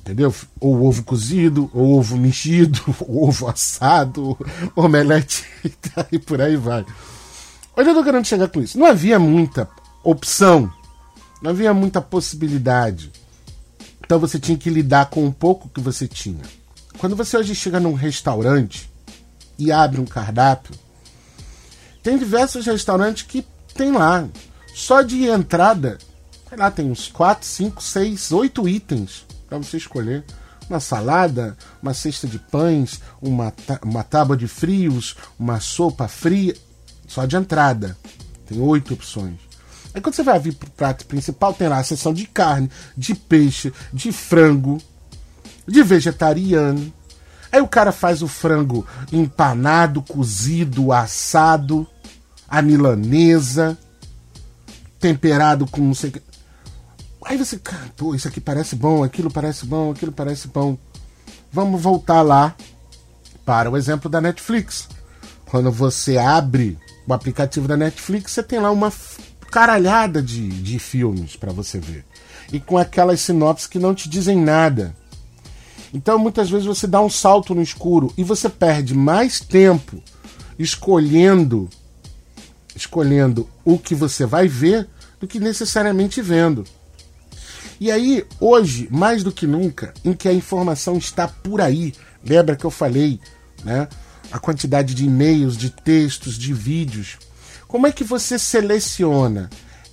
Entendeu? 0.00 0.34
Ou 0.58 0.86
ovo 0.86 1.02
cozido, 1.02 1.70
ou 1.74 1.98
ovo 1.98 2.16
mexido, 2.16 2.80
ou 3.06 3.28
ovo 3.28 3.46
assado, 3.46 4.38
omelete 4.74 5.44
e 6.10 6.18
por 6.18 6.40
aí 6.40 6.56
vai. 6.56 6.84
Onde 7.76 7.90
eu 7.90 7.94
tô 7.94 8.02
querendo 8.02 8.24
chegar 8.24 8.48
com 8.48 8.60
isso? 8.60 8.78
Não 8.78 8.86
havia 8.86 9.18
muita 9.18 9.68
opção, 10.02 10.72
não 11.42 11.50
havia 11.50 11.74
muita 11.74 12.00
possibilidade. 12.00 13.12
Então 14.00 14.18
você 14.18 14.38
tinha 14.38 14.56
que 14.56 14.70
lidar 14.70 15.10
com 15.10 15.26
o 15.26 15.32
pouco 15.32 15.68
que 15.68 15.80
você 15.80 16.08
tinha. 16.08 16.42
Quando 16.98 17.14
você 17.14 17.36
hoje 17.36 17.54
chega 17.54 17.78
num 17.78 17.94
restaurante 17.94 18.90
e 19.56 19.70
abre 19.70 20.00
um 20.00 20.04
cardápio, 20.04 20.74
tem 22.02 22.18
diversos 22.18 22.66
restaurantes 22.66 23.22
que 23.22 23.46
tem 23.74 23.92
lá, 23.92 24.28
só 24.74 25.02
de 25.02 25.24
entrada, 25.24 25.98
sei 26.48 26.58
lá, 26.58 26.70
tem 26.70 26.90
uns 26.90 27.08
4, 27.08 27.46
5, 27.46 27.82
6, 27.82 28.32
8 28.32 28.68
itens 28.68 29.26
para 29.48 29.58
você 29.58 29.76
escolher. 29.76 30.24
Uma 30.68 30.80
salada, 30.80 31.56
uma 31.80 31.94
cesta 31.94 32.26
de 32.26 32.38
pães, 32.38 33.00
uma, 33.22 33.54
uma 33.82 34.02
tábua 34.02 34.36
de 34.36 34.46
frios, 34.46 35.16
uma 35.38 35.60
sopa 35.60 36.08
fria, 36.08 36.54
só 37.06 37.24
de 37.24 37.36
entrada. 37.36 37.96
Tem 38.46 38.60
oito 38.60 38.92
opções. 38.92 39.38
Aí 39.94 40.00
quando 40.00 40.14
você 40.14 40.22
vai 40.22 40.38
vir 40.38 40.54
pro 40.54 40.70
prato 40.70 41.06
principal, 41.06 41.54
tem 41.54 41.68
lá 41.68 41.78
a 41.78 41.84
seção 41.84 42.12
de 42.12 42.26
carne, 42.26 42.70
de 42.96 43.14
peixe, 43.14 43.72
de 43.92 44.12
frango, 44.12 44.78
de 45.68 45.82
vegetariano. 45.82 46.92
Aí 47.52 47.60
o 47.60 47.68
cara 47.68 47.92
faz 47.92 48.22
o 48.22 48.28
frango 48.28 48.86
empanado, 49.12 50.02
cozido, 50.02 50.92
assado, 50.92 51.86
a 52.48 52.60
milanesa, 52.60 53.78
temperado 54.98 55.66
com 55.66 55.80
não 55.80 55.94
sei 55.94 56.10
o 56.10 56.12
que. 56.14 56.22
Aí 57.24 57.36
você, 57.36 57.58
cara, 57.58 57.90
pô, 57.96 58.14
isso 58.14 58.26
aqui 58.26 58.40
parece 58.40 58.74
bom, 58.74 59.04
aquilo 59.04 59.30
parece 59.30 59.66
bom, 59.66 59.90
aquilo 59.90 60.12
parece 60.12 60.48
bom. 60.48 60.78
Vamos 61.52 61.80
voltar 61.80 62.22
lá 62.22 62.54
para 63.44 63.70
o 63.70 63.76
exemplo 63.76 64.10
da 64.10 64.20
Netflix. 64.20 64.88
Quando 65.46 65.70
você 65.70 66.16
abre 66.16 66.78
o 67.06 67.12
aplicativo 67.12 67.66
da 67.66 67.76
Netflix, 67.76 68.32
você 68.32 68.42
tem 68.42 68.58
lá 68.58 68.70
uma 68.70 68.92
caralhada 69.50 70.22
de, 70.22 70.48
de 70.48 70.78
filmes 70.78 71.36
para 71.36 71.52
você 71.52 71.78
ver. 71.78 72.04
E 72.52 72.60
com 72.60 72.78
aquelas 72.78 73.20
sinopses 73.20 73.66
que 73.66 73.78
não 73.78 73.94
te 73.94 74.08
dizem 74.08 74.38
nada. 74.38 74.94
Então 75.92 76.18
muitas 76.18 76.50
vezes 76.50 76.66
você 76.66 76.86
dá 76.86 77.00
um 77.00 77.10
salto 77.10 77.54
no 77.54 77.62
escuro 77.62 78.12
e 78.16 78.24
você 78.24 78.48
perde 78.48 78.94
mais 78.94 79.40
tempo 79.40 80.02
escolhendo 80.58 81.68
escolhendo 82.78 83.48
o 83.64 83.76
que 83.78 83.94
você 83.94 84.24
vai 84.24 84.46
ver 84.46 84.88
do 85.20 85.26
que 85.26 85.40
necessariamente 85.40 86.22
vendo. 86.22 86.64
E 87.80 87.90
aí, 87.90 88.24
hoje, 88.40 88.88
mais 88.90 89.22
do 89.22 89.32
que 89.32 89.46
nunca, 89.46 89.92
em 90.04 90.12
que 90.12 90.28
a 90.28 90.32
informação 90.32 90.96
está 90.96 91.28
por 91.28 91.60
aí, 91.60 91.92
lembra 92.24 92.56
que 92.56 92.64
eu 92.64 92.70
falei, 92.70 93.20
né? 93.64 93.88
a 94.30 94.38
quantidade 94.38 94.94
de 94.94 95.04
e-mails, 95.04 95.56
de 95.56 95.70
textos, 95.70 96.36
de 96.36 96.52
vídeos. 96.52 97.18
Como 97.66 97.86
é 97.86 97.92
que 97.92 98.04
você 98.04 98.38
seleciona? 98.38 99.50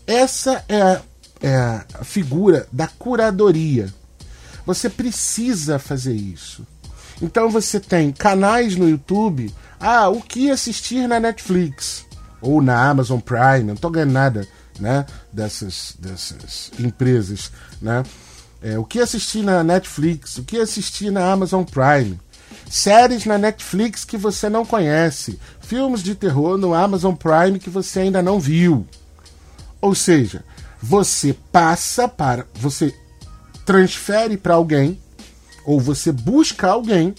Essa 0.07 0.63
é 0.67 0.81
a, 0.81 1.01
é 1.41 1.55
a 1.55 2.03
figura 2.03 2.67
da 2.71 2.87
curadoria. 2.87 3.93
Você 4.65 4.89
precisa 4.89 5.77
fazer 5.77 6.13
isso. 6.13 6.65
Então 7.21 7.49
você 7.49 7.79
tem 7.79 8.11
canais 8.11 8.75
no 8.75 8.89
YouTube. 8.89 9.53
Ah, 9.79 10.09
o 10.09 10.21
que 10.21 10.49
assistir 10.49 11.07
na 11.07 11.19
Netflix 11.19 12.05
ou 12.41 12.61
na 12.61 12.89
Amazon 12.89 13.19
Prime? 13.19 13.63
Não 13.63 13.73
estou 13.75 13.91
ganhando 13.91 14.11
nada, 14.11 14.47
né? 14.79 15.05
Dessas, 15.31 15.95
dessas 15.99 16.71
empresas, 16.79 17.51
né? 17.81 18.03
É, 18.61 18.79
o 18.79 18.83
que 18.83 18.99
assistir 18.99 19.43
na 19.43 19.63
Netflix? 19.63 20.37
O 20.37 20.43
que 20.43 20.57
assistir 20.57 21.11
na 21.11 21.31
Amazon 21.31 21.63
Prime? 21.63 22.19
Séries 22.69 23.25
na 23.25 23.37
Netflix 23.37 24.03
que 24.03 24.17
você 24.17 24.49
não 24.49 24.65
conhece. 24.65 25.39
Filmes 25.61 26.01
de 26.01 26.15
terror 26.15 26.57
no 26.57 26.73
Amazon 26.73 27.13
Prime 27.13 27.59
que 27.59 27.69
você 27.69 28.01
ainda 28.01 28.21
não 28.21 28.39
viu. 28.39 28.87
Ou 29.79 29.93
seja, 29.93 30.43
você 30.81 31.35
passa 31.51 32.07
para. 32.07 32.47
Você 32.55 32.93
transfere 33.65 34.37
para 34.37 34.53
alguém, 34.53 34.99
ou 35.65 35.79
você 35.79 36.11
busca 36.11 36.67
alguém 36.67 37.15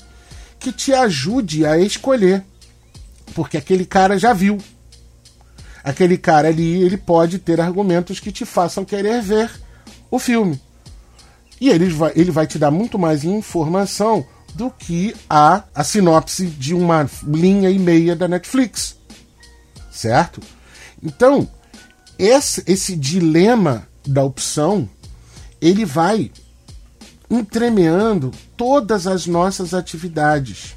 que 0.58 0.72
te 0.72 0.92
ajude 0.92 1.66
a 1.66 1.78
escolher. 1.78 2.44
Porque 3.34 3.56
aquele 3.56 3.84
cara 3.84 4.18
já 4.18 4.32
viu. 4.32 4.58
Aquele 5.82 6.16
cara 6.16 6.48
ali, 6.48 6.82
ele 6.82 6.96
pode 6.96 7.38
ter 7.38 7.60
argumentos 7.60 8.18
que 8.20 8.32
te 8.32 8.44
façam 8.44 8.84
querer 8.84 9.20
ver 9.20 9.50
o 10.10 10.18
filme. 10.18 10.60
E 11.60 11.68
ele 11.68 11.88
vai, 11.90 12.12
ele 12.14 12.30
vai 12.30 12.46
te 12.46 12.58
dar 12.58 12.70
muito 12.70 12.98
mais 12.98 13.24
informação 13.24 14.26
do 14.54 14.70
que 14.70 15.14
a, 15.28 15.64
a 15.74 15.84
sinopse 15.84 16.46
de 16.46 16.74
uma 16.74 17.08
linha 17.22 17.70
e 17.70 17.78
meia 17.78 18.16
da 18.16 18.26
Netflix. 18.26 18.96
Certo? 19.90 20.40
Então, 21.02 21.48
esse, 22.18 22.62
esse 22.66 22.96
dilema 22.96 23.86
da 24.06 24.24
opção 24.24 24.88
ele 25.60 25.84
vai 25.84 26.30
entremeando 27.30 28.30
todas 28.56 29.06
as 29.06 29.26
nossas 29.26 29.74
atividades, 29.74 30.76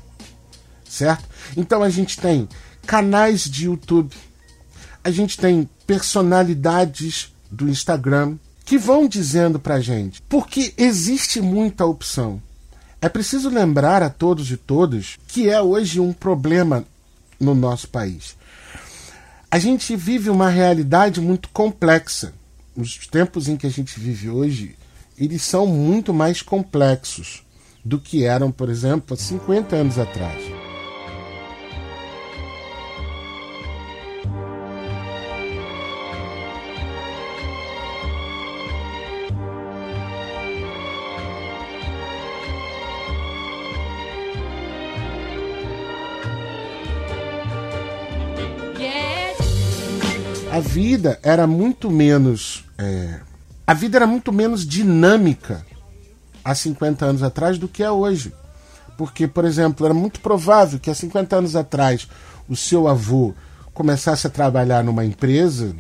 certo? 0.87 1.25
Então 1.55 1.83
a 1.83 1.89
gente 1.89 2.17
tem 2.17 2.47
canais 2.85 3.43
de 3.43 3.65
YouTube, 3.65 4.15
a 5.03 5.11
gente 5.11 5.37
tem 5.37 5.69
personalidades 5.85 7.33
do 7.51 7.69
Instagram 7.69 8.37
que 8.65 8.77
vão 8.77 9.07
dizendo 9.07 9.59
pra 9.59 9.79
gente, 9.79 10.21
porque 10.29 10.73
existe 10.77 11.41
muita 11.41 11.85
opção. 11.85 12.41
É 13.01 13.07
preciso 13.07 13.49
lembrar 13.49 14.03
a 14.03 14.09
todos 14.09 14.51
e 14.51 14.57
todas 14.57 15.17
que 15.27 15.49
é 15.49 15.61
hoje 15.61 15.99
um 15.99 16.11
problema 16.11 16.85
no 17.39 17.55
nosso 17.55 17.87
país. 17.87 18.35
A 19.49 19.57
gente 19.57 19.95
vive 19.95 20.29
uma 20.29 20.49
realidade 20.49 21.19
muito 21.21 21.49
complexa. 21.49 22.33
Os 22.79 23.05
tempos 23.07 23.49
em 23.49 23.57
que 23.57 23.67
a 23.67 23.69
gente 23.69 23.99
vive 23.99 24.29
hoje, 24.29 24.77
eles 25.17 25.41
são 25.41 25.67
muito 25.67 26.13
mais 26.13 26.41
complexos 26.41 27.43
do 27.83 27.99
que 27.99 28.23
eram, 28.23 28.53
por 28.53 28.69
exemplo, 28.69 29.13
há 29.13 29.17
50 29.17 29.75
anos 29.75 29.99
atrás. 29.99 30.58
Vida 50.79 51.19
era 51.21 51.45
muito 51.45 51.91
menos. 51.91 52.63
É, 52.77 53.19
a 53.67 53.73
vida 53.73 53.97
era 53.97 54.07
muito 54.07 54.31
menos 54.31 54.65
dinâmica 54.65 55.65
há 56.41 56.55
50 56.55 57.05
anos 57.05 57.21
atrás 57.21 57.57
do 57.57 57.67
que 57.67 57.83
é 57.83 57.91
hoje. 57.91 58.33
Porque, 58.97 59.27
por 59.27 59.43
exemplo, 59.43 59.85
era 59.85 59.93
muito 59.93 60.21
provável 60.21 60.79
que 60.79 60.89
há 60.89 60.95
50 60.95 61.35
anos 61.35 61.55
atrás 61.57 62.07
o 62.47 62.55
seu 62.55 62.87
avô 62.87 63.33
começasse 63.73 64.25
a 64.25 64.29
trabalhar 64.29 64.81
numa 64.81 65.03
empresa, 65.03 65.75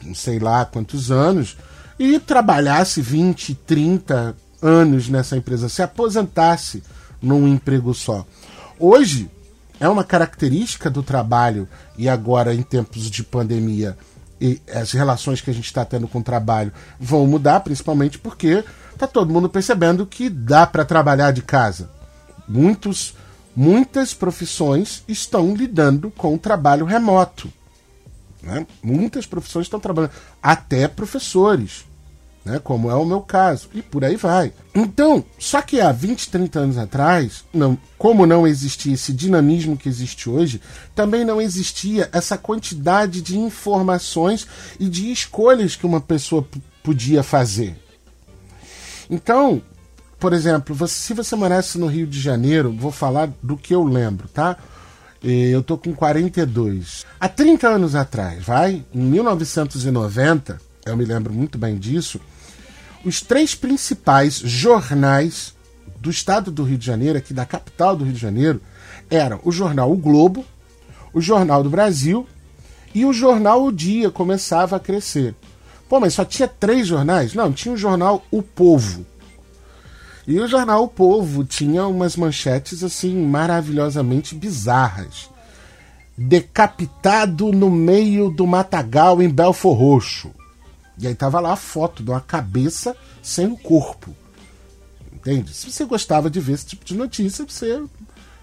não 0.00 0.14
sei 0.14 0.38
lá 0.38 0.64
quantos 0.64 1.10
anos, 1.10 1.56
e 1.98 2.20
trabalhasse 2.20 3.02
20, 3.02 3.52
30 3.54 4.36
anos 4.62 5.08
nessa 5.08 5.36
empresa, 5.36 5.68
se 5.68 5.82
aposentasse 5.82 6.84
num 7.20 7.48
emprego 7.48 7.92
só. 7.92 8.24
Hoje, 8.78 9.28
é 9.80 9.88
uma 9.88 10.04
característica 10.04 10.90
do 10.90 11.02
trabalho 11.02 11.68
e 11.96 12.08
agora 12.08 12.54
em 12.54 12.62
tempos 12.62 13.10
de 13.10 13.22
pandemia 13.22 13.96
e 14.40 14.60
as 14.72 14.92
relações 14.92 15.40
que 15.40 15.50
a 15.50 15.54
gente 15.54 15.64
está 15.64 15.84
tendo 15.84 16.06
com 16.06 16.20
o 16.20 16.22
trabalho 16.22 16.72
vão 16.98 17.26
mudar, 17.26 17.60
principalmente 17.60 18.18
porque 18.18 18.64
está 18.92 19.06
todo 19.06 19.32
mundo 19.32 19.48
percebendo 19.48 20.06
que 20.06 20.28
dá 20.28 20.66
para 20.66 20.84
trabalhar 20.84 21.32
de 21.32 21.42
casa. 21.42 21.90
Muitos, 22.48 23.14
muitas 23.54 24.14
profissões 24.14 25.02
estão 25.08 25.54
lidando 25.54 26.10
com 26.10 26.34
o 26.34 26.38
trabalho 26.38 26.86
remoto. 26.86 27.52
Né? 28.42 28.66
Muitas 28.82 29.26
profissões 29.26 29.66
estão 29.66 29.80
trabalhando, 29.80 30.12
até 30.42 30.86
professores 30.86 31.84
né, 32.44 32.58
como 32.58 32.90
é 32.90 32.94
o 32.94 33.04
meu 33.04 33.20
caso, 33.20 33.68
e 33.74 33.82
por 33.82 34.04
aí 34.04 34.16
vai. 34.16 34.52
Então, 34.74 35.24
só 35.38 35.60
que 35.60 35.80
há 35.80 35.92
20, 35.92 36.30
30 36.30 36.60
anos 36.60 36.78
atrás, 36.78 37.44
não, 37.52 37.76
como 37.98 38.26
não 38.26 38.46
existia 38.46 38.94
esse 38.94 39.12
dinamismo 39.12 39.76
que 39.76 39.88
existe 39.88 40.30
hoje, 40.30 40.60
também 40.94 41.24
não 41.24 41.40
existia 41.40 42.08
essa 42.12 42.38
quantidade 42.38 43.20
de 43.20 43.38
informações 43.38 44.46
e 44.78 44.88
de 44.88 45.10
escolhas 45.12 45.76
que 45.76 45.86
uma 45.86 46.00
pessoa 46.00 46.46
podia 46.82 47.22
fazer. 47.22 47.76
Então, 49.10 49.62
por 50.18 50.32
exemplo, 50.32 50.74
você, 50.74 50.94
se 50.94 51.14
você 51.14 51.36
morasse 51.36 51.78
no 51.78 51.86
Rio 51.86 52.06
de 52.06 52.20
Janeiro, 52.20 52.72
vou 52.72 52.90
falar 52.90 53.30
do 53.42 53.56
que 53.56 53.74
eu 53.74 53.84
lembro, 53.84 54.28
tá? 54.28 54.56
Eu 55.22 55.62
tô 55.62 55.76
com 55.76 55.94
42. 55.94 57.04
Há 57.18 57.28
30 57.28 57.68
anos 57.68 57.94
atrás, 57.94 58.44
vai? 58.44 58.84
Em 58.94 59.00
1990, 59.00 60.60
eu 60.90 60.96
me 60.96 61.04
lembro 61.04 61.32
muito 61.32 61.58
bem 61.58 61.76
disso, 61.76 62.20
os 63.04 63.20
três 63.20 63.54
principais 63.54 64.34
jornais 64.34 65.54
do 66.00 66.10
estado 66.10 66.50
do 66.50 66.62
Rio 66.64 66.78
de 66.78 66.86
Janeiro, 66.86 67.18
aqui 67.18 67.32
da 67.32 67.44
capital 67.44 67.96
do 67.96 68.04
Rio 68.04 68.12
de 68.12 68.20
Janeiro, 68.20 68.60
eram 69.10 69.40
o 69.44 69.50
jornal 69.50 69.92
O 69.92 69.96
Globo, 69.96 70.44
o 71.12 71.20
Jornal 71.20 71.62
do 71.62 71.70
Brasil 71.70 72.26
e 72.94 73.04
o 73.04 73.12
jornal 73.12 73.64
O 73.64 73.72
Dia 73.72 74.10
começava 74.10 74.76
a 74.76 74.80
crescer. 74.80 75.34
Pô, 75.88 75.98
mas 75.98 76.14
só 76.14 76.24
tinha 76.24 76.46
três 76.46 76.86
jornais? 76.86 77.34
Não, 77.34 77.52
tinha 77.52 77.74
o 77.74 77.78
jornal 77.78 78.24
O 78.30 78.42
Povo. 78.42 79.06
E 80.26 80.38
o 80.38 80.46
jornal 80.46 80.84
O 80.84 80.88
Povo 80.88 81.44
tinha 81.44 81.86
umas 81.86 82.14
manchetes 82.14 82.84
assim 82.84 83.16
maravilhosamente 83.16 84.34
bizarras. 84.34 85.30
Decapitado 86.16 87.50
no 87.52 87.70
meio 87.70 88.28
do 88.28 88.46
matagal 88.46 89.22
em 89.22 89.28
Belfor 89.28 89.76
Roxo. 89.76 90.30
E 90.98 91.06
aí 91.06 91.14
tava 91.14 91.40
lá 91.40 91.52
a 91.52 91.56
foto 91.56 92.02
de 92.02 92.10
uma 92.10 92.20
cabeça 92.20 92.96
sem 93.22 93.46
o 93.46 93.56
corpo. 93.56 94.14
Entende? 95.12 95.54
Se 95.54 95.70
você 95.70 95.84
gostava 95.84 96.28
de 96.28 96.40
ver 96.40 96.54
esse 96.54 96.66
tipo 96.66 96.84
de 96.84 96.94
notícia, 96.94 97.44
você 97.46 97.82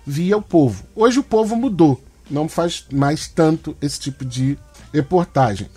via 0.05 0.37
o 0.37 0.41
povo. 0.41 0.83
Hoje 0.95 1.19
o 1.19 1.23
povo 1.23 1.55
mudou. 1.55 2.01
Não 2.29 2.47
faz 2.47 2.85
mais 2.91 3.27
tanto 3.27 3.75
esse 3.81 3.99
tipo 3.99 4.23
de 4.23 4.57
reportagem. 4.93 5.69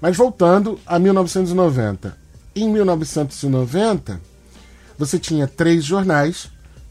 Mas 0.00 0.16
voltando 0.16 0.80
a 0.86 0.98
1990. 0.98 2.18
Em 2.54 2.68
1990, 2.68 4.20
você 4.98 5.18
tinha 5.18 5.46
três 5.46 5.84
jornais: 5.84 6.50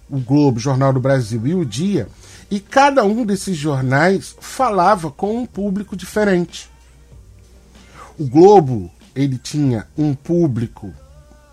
o 0.10 0.19
Globo, 0.19 0.58
o 0.58 0.62
Jornal 0.62 0.93
do 0.93 1.00
Brasil 1.00 1.45
e 1.45 1.54
o 1.54 1.65
Dia, 1.65 2.08
e 2.50 2.60
cada 2.60 3.04
um 3.04 3.26
desses 3.26 3.58
jornais 3.58 4.36
falava 4.39 5.12
com 5.12 5.38
um 5.38 5.45
público 5.45 5.95
diferente. 5.95 6.69
O 8.17 8.26
Globo 8.26 8.91
ele 9.19 9.38
tinha 9.38 9.86
um 9.97 10.13
público 10.13 10.93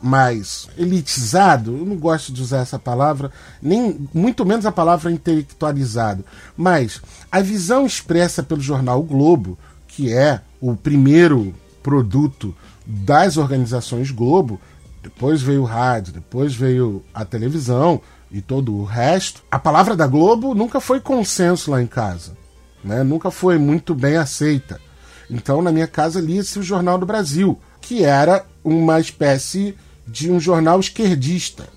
mais 0.00 0.68
elitizado, 0.79 1.76
eu 1.76 1.85
não 1.85 1.96
gosto 1.96 2.33
de 2.33 2.40
usar 2.40 2.59
essa 2.59 2.79
palavra, 2.79 3.33
nem 3.61 4.09
muito 4.14 4.44
menos 4.44 4.64
a 4.64 4.70
palavra 4.70 5.11
intelectualizado, 5.11 6.24
mas 6.57 7.00
a 7.31 7.40
visão 7.40 7.85
expressa 7.85 8.42
pelo 8.42 8.61
jornal 8.61 9.00
o 9.00 9.05
Globo, 9.05 9.59
que 9.88 10.12
é 10.12 10.40
o 10.61 10.76
primeiro 10.76 11.52
produto 11.83 12.55
das 12.87 13.37
organizações 13.37 14.12
Globo, 14.12 14.61
depois 15.02 15.42
veio 15.42 15.62
o 15.62 15.66
rádio, 15.66 16.12
depois 16.12 16.55
veio 16.55 17.02
a 17.12 17.24
televisão 17.24 18.00
e 18.31 18.40
todo 18.40 18.76
o 18.76 18.85
resto. 18.85 19.42
A 19.50 19.59
palavra 19.59 19.96
da 19.96 20.07
Globo 20.07 20.55
nunca 20.55 20.81
foi 20.81 21.00
consenso 21.00 21.70
lá 21.70 21.83
em 21.83 21.87
casa, 21.87 22.37
né? 22.85 23.02
nunca 23.02 23.31
foi 23.31 23.59
muito 23.59 23.94
bem 23.94 24.16
aceita. 24.16 24.81
Então, 25.30 25.60
na 25.60 25.72
minha 25.72 25.86
casa, 25.86 26.20
lia-se 26.20 26.58
o 26.58 26.62
Jornal 26.62 26.98
do 26.98 27.06
Brasil, 27.06 27.58
que 27.80 28.04
era 28.04 28.44
uma 28.62 29.00
espécie 29.00 29.76
de 30.06 30.30
um 30.30 30.38
jornal 30.38 30.78
esquerdista. 30.78 31.68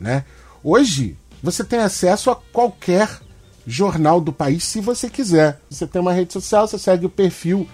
Né? 0.00 0.24
Hoje, 0.62 1.16
você 1.42 1.64
tem 1.64 1.80
acesso 1.80 2.30
a 2.30 2.36
qualquer 2.36 3.20
jornal 3.66 4.20
do 4.20 4.32
país 4.32 4.64
se 4.64 4.80
você 4.80 5.10
quiser. 5.10 5.60
Você 5.68 5.86
tem 5.86 6.00
uma 6.00 6.12
rede 6.12 6.32
social, 6.32 6.68
você 6.68 6.78
segue 6.78 7.06
o 7.06 7.10
perfil, 7.10 7.68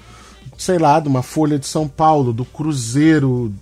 sei 0.56 0.78
lá, 0.78 0.98
de 0.98 1.08
uma 1.08 1.22
Folha 1.22 1.58
de 1.58 1.66
São 1.66 1.87
Paulo, 1.87 2.32
do 2.32 2.44
Cruzeiro, 2.44 3.52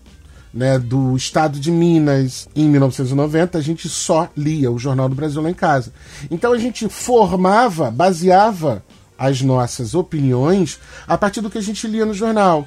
né, 0.53 0.79
do 0.79 1.17
Estado 1.17 1.59
de 1.59 1.71
Minas. 1.71 2.49
Em 2.55 2.69
1990, 2.69 3.59
a 3.59 3.61
gente 3.61 3.89
só 3.89 4.29
lia 4.37 4.71
o 4.71 4.79
Jornal 4.79 5.09
do 5.09 5.15
Brasil 5.15 5.43
lá 5.43 5.51
em 5.51 5.55
casa. 5.55 5.93
Então 6.31 6.53
a 6.53 6.59
gente 6.59 6.89
formava, 6.89 7.91
baseava 7.91 8.85
as 9.21 9.43
nossas 9.43 9.95
opiniões 9.95 10.81
a 11.07 11.19
partir 11.19 11.43
do 11.43 11.51
que 11.51 11.59
a 11.59 11.63
gente 11.63 11.87
lia 11.87 12.07
no 12.07 12.15
jornal. 12.15 12.67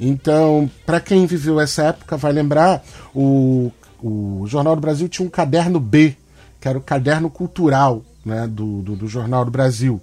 Então, 0.00 0.70
para 0.86 0.98
quem 0.98 1.26
viveu 1.26 1.60
essa 1.60 1.82
época, 1.82 2.16
vai 2.16 2.32
lembrar, 2.32 2.82
o, 3.14 3.70
o 4.02 4.46
Jornal 4.46 4.74
do 4.74 4.80
Brasil 4.80 5.06
tinha 5.06 5.26
um 5.26 5.30
caderno 5.30 5.78
B, 5.78 6.16
que 6.58 6.66
era 6.66 6.78
o 6.78 6.82
caderno 6.82 7.28
cultural 7.28 8.02
né, 8.24 8.46
do, 8.46 8.80
do, 8.80 8.96
do 8.96 9.06
Jornal 9.06 9.44
do 9.44 9.50
Brasil. 9.50 10.00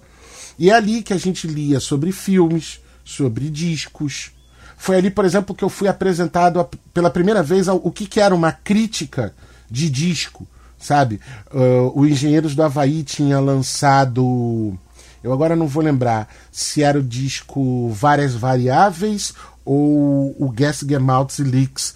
E 0.56 0.70
é 0.70 0.74
ali 0.74 1.02
que 1.02 1.12
a 1.12 1.18
gente 1.18 1.48
lia 1.48 1.80
sobre 1.80 2.12
filmes, 2.12 2.80
sobre 3.04 3.50
discos. 3.50 4.30
Foi 4.76 4.96
ali, 4.96 5.10
por 5.10 5.24
exemplo, 5.24 5.56
que 5.56 5.64
eu 5.64 5.68
fui 5.68 5.88
apresentado 5.88 6.60
a, 6.60 6.68
pela 6.94 7.10
primeira 7.10 7.42
vez 7.42 7.68
ao, 7.68 7.78
o 7.82 7.90
que, 7.90 8.06
que 8.06 8.20
era 8.20 8.34
uma 8.34 8.52
crítica 8.52 9.34
de 9.68 9.90
disco, 9.90 10.46
sabe? 10.78 11.20
Uh, 11.52 11.98
o 11.98 12.06
Engenheiros 12.06 12.54
do 12.54 12.62
Havaí 12.62 13.02
tinha 13.02 13.40
lançado. 13.40 14.78
Eu 15.22 15.32
agora 15.32 15.54
não 15.54 15.68
vou 15.68 15.82
lembrar 15.82 16.28
se 16.50 16.82
era 16.82 16.98
o 16.98 17.02
disco 17.02 17.90
Várias 17.90 18.34
Variáveis 18.34 19.34
ou 19.64 20.34
o 20.38 20.50
Guess 20.50 20.84
Gemouts 20.88 21.38
e 21.38 21.44
Leaks. 21.44 21.94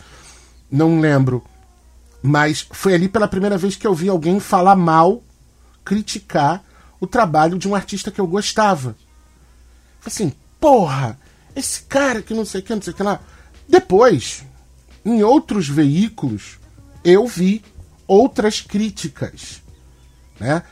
Não 0.70 1.00
lembro. 1.00 1.42
Mas 2.22 2.66
foi 2.70 2.94
ali 2.94 3.08
pela 3.08 3.28
primeira 3.28 3.58
vez 3.58 3.76
que 3.76 3.86
eu 3.86 3.94
vi 3.94 4.08
alguém 4.08 4.40
falar 4.40 4.76
mal, 4.76 5.22
criticar 5.84 6.62
o 7.00 7.06
trabalho 7.06 7.58
de 7.58 7.68
um 7.68 7.74
artista 7.74 8.10
que 8.10 8.20
eu 8.20 8.26
gostava. 8.26 8.96
Assim, 10.04 10.32
porra, 10.60 11.18
esse 11.54 11.82
cara 11.82 12.22
que 12.22 12.34
não 12.34 12.44
sei 12.44 12.60
o 12.60 12.64
que, 12.64 12.74
não 12.74 12.82
sei 12.82 12.92
o 12.92 12.96
que 12.96 13.02
lá. 13.02 13.20
Depois, 13.68 14.44
em 15.04 15.22
outros 15.22 15.68
veículos, 15.68 16.58
eu 17.02 17.26
vi 17.26 17.62
outras 18.06 18.60
críticas. 18.60 19.62
Né? 20.38 20.62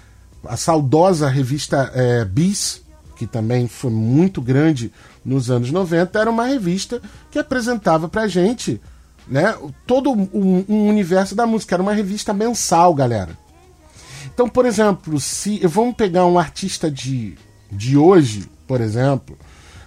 A 0.47 0.57
saudosa 0.57 1.29
revista 1.29 1.91
é, 1.95 2.25
Bis, 2.25 2.83
que 3.17 3.27
também 3.27 3.69
foi 3.69 3.91
muito 3.91 4.41
grande 4.41 4.93
nos 5.25 5.51
anos 5.51 5.71
90, 5.71 6.19
era 6.19 6.31
uma 6.31 6.47
revista 6.47 7.01
que 7.31 7.39
apresentava 7.39 8.09
pra 8.09 8.27
gente 8.27 8.81
né, 9.29 9.55
todo 9.87 10.11
um, 10.11 10.65
um 10.69 10.89
universo 10.89 11.35
da 11.35 11.47
música. 11.47 11.75
Era 11.75 11.83
uma 11.83 11.93
revista 11.93 12.33
mensal, 12.33 12.95
galera. 12.95 13.39
Então, 14.33 14.49
por 14.49 14.67
exemplo, 14.67 15.21
se 15.21 15.65
vamos 15.67 15.95
pegar 15.95 16.27
um 16.27 16.39
artista 16.39 16.91
de, 16.91 17.37
de 17.71 17.97
hoje, 17.97 18.49
por 18.67 18.81
exemplo, 18.81 19.37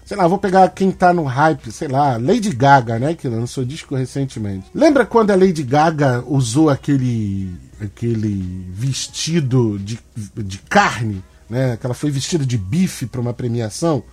sei 0.05 0.15
lá, 0.15 0.27
vou 0.27 0.37
pegar 0.37 0.69
quem 0.69 0.91
tá 0.91 1.11
no 1.13 1.23
hype, 1.23 1.71
sei 1.71 1.87
lá, 1.87 2.17
Lady 2.17 2.53
Gaga, 2.53 2.99
né, 2.99 3.15
que 3.15 3.27
lançou 3.27 3.65
disco 3.65 3.95
recentemente. 3.95 4.67
Lembra 4.73 5.05
quando 5.05 5.31
a 5.31 5.35
Lady 5.35 5.63
Gaga 5.63 6.23
usou 6.27 6.69
aquele 6.69 7.51
aquele 7.85 8.67
vestido 8.71 9.79
de, 9.79 9.99
de 10.35 10.57
carne, 10.59 11.23
né, 11.49 11.77
que 11.77 11.85
ela 11.85 11.95
foi 11.95 12.11
vestida 12.11 12.45
de 12.45 12.57
bife 12.57 13.05
para 13.05 13.21
uma 13.21 13.33
premiação? 13.33 14.03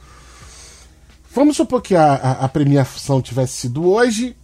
Vamos 1.35 1.57
supor 1.57 1.81
que 1.81 1.97
a, 1.97 2.15
a, 2.15 2.49
premiação 2.49 3.23
tivesse 3.23 3.55
sido 3.55 3.89
hoje, 3.89 4.37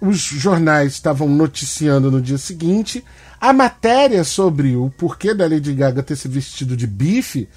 os 0.00 0.18
jornais 0.18 0.92
estavam 0.92 1.26
noticiando 1.26 2.10
no 2.10 2.20
dia 2.20 2.36
seguinte, 2.36 3.02
a 3.40 3.52
matéria 3.52 4.24
sobre 4.24 4.76
o 4.76 4.90
porquê 4.90 5.32
da 5.32 5.46
Lady 5.46 5.72
Gaga 5.72 6.02
ter 6.02 6.16
se 6.16 6.28
vestido 6.28 6.76
de 6.76 6.86
bife 6.86 7.48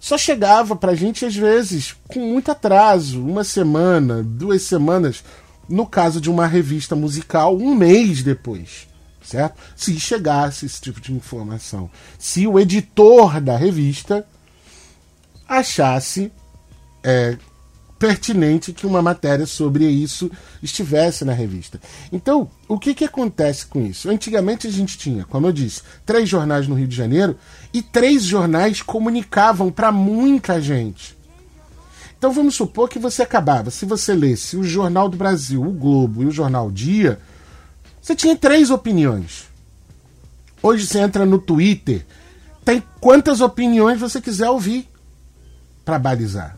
só 0.00 0.18
chegava 0.18 0.74
pra 0.74 0.96
gente 0.96 1.24
às 1.24 1.36
vezes 1.36 1.94
com 2.08 2.18
muito 2.18 2.50
atraso, 2.50 3.24
uma 3.24 3.44
semana, 3.44 4.20
duas 4.20 4.62
semanas, 4.62 5.22
no 5.68 5.86
caso 5.86 6.20
de 6.20 6.28
uma 6.28 6.46
revista 6.46 6.96
musical, 6.96 7.56
um 7.56 7.74
mês 7.74 8.24
depois, 8.24 8.88
certo? 9.24 9.58
Se 9.76 9.98
chegasse 9.98 10.66
esse 10.66 10.80
tipo 10.80 11.00
de 11.00 11.12
informação. 11.12 11.90
Se 12.18 12.46
o 12.46 12.58
editor 12.58 13.40
da 13.40 13.56
revista 13.56 14.26
achasse 15.48 16.32
é, 17.02 17.36
pertinente 18.02 18.72
que 18.72 18.84
uma 18.84 19.00
matéria 19.00 19.46
sobre 19.46 19.86
isso 19.86 20.28
estivesse 20.60 21.24
na 21.24 21.32
revista. 21.32 21.80
Então, 22.10 22.50
o 22.66 22.76
que, 22.76 22.94
que 22.94 23.04
acontece 23.04 23.66
com 23.66 23.80
isso? 23.86 24.10
Antigamente 24.10 24.66
a 24.66 24.70
gente 24.70 24.98
tinha, 24.98 25.24
como 25.24 25.46
eu 25.46 25.52
disse, 25.52 25.82
três 26.04 26.28
jornais 26.28 26.66
no 26.66 26.74
Rio 26.74 26.88
de 26.88 26.96
Janeiro 26.96 27.36
e 27.72 27.80
três 27.80 28.24
jornais 28.24 28.82
comunicavam 28.82 29.70
para 29.70 29.92
muita 29.92 30.60
gente. 30.60 31.16
Então 32.18 32.32
vamos 32.32 32.56
supor 32.56 32.88
que 32.88 32.98
você 32.98 33.22
acabava, 33.22 33.70
se 33.70 33.84
você 33.84 34.14
lesse 34.14 34.56
o 34.56 34.64
Jornal 34.64 35.08
do 35.08 35.16
Brasil, 35.16 35.62
o 35.62 35.72
Globo 35.72 36.24
e 36.24 36.26
o 36.26 36.30
Jornal 36.32 36.72
Dia, 36.72 37.20
você 38.02 38.16
tinha 38.16 38.36
três 38.36 38.68
opiniões. 38.68 39.44
Hoje 40.60 40.86
você 40.86 40.98
entra 40.98 41.24
no 41.24 41.38
Twitter, 41.38 42.04
tem 42.64 42.82
quantas 43.00 43.40
opiniões 43.40 44.00
você 44.00 44.20
quiser 44.20 44.50
ouvir 44.50 44.88
para 45.84 46.00
balizar. 46.00 46.56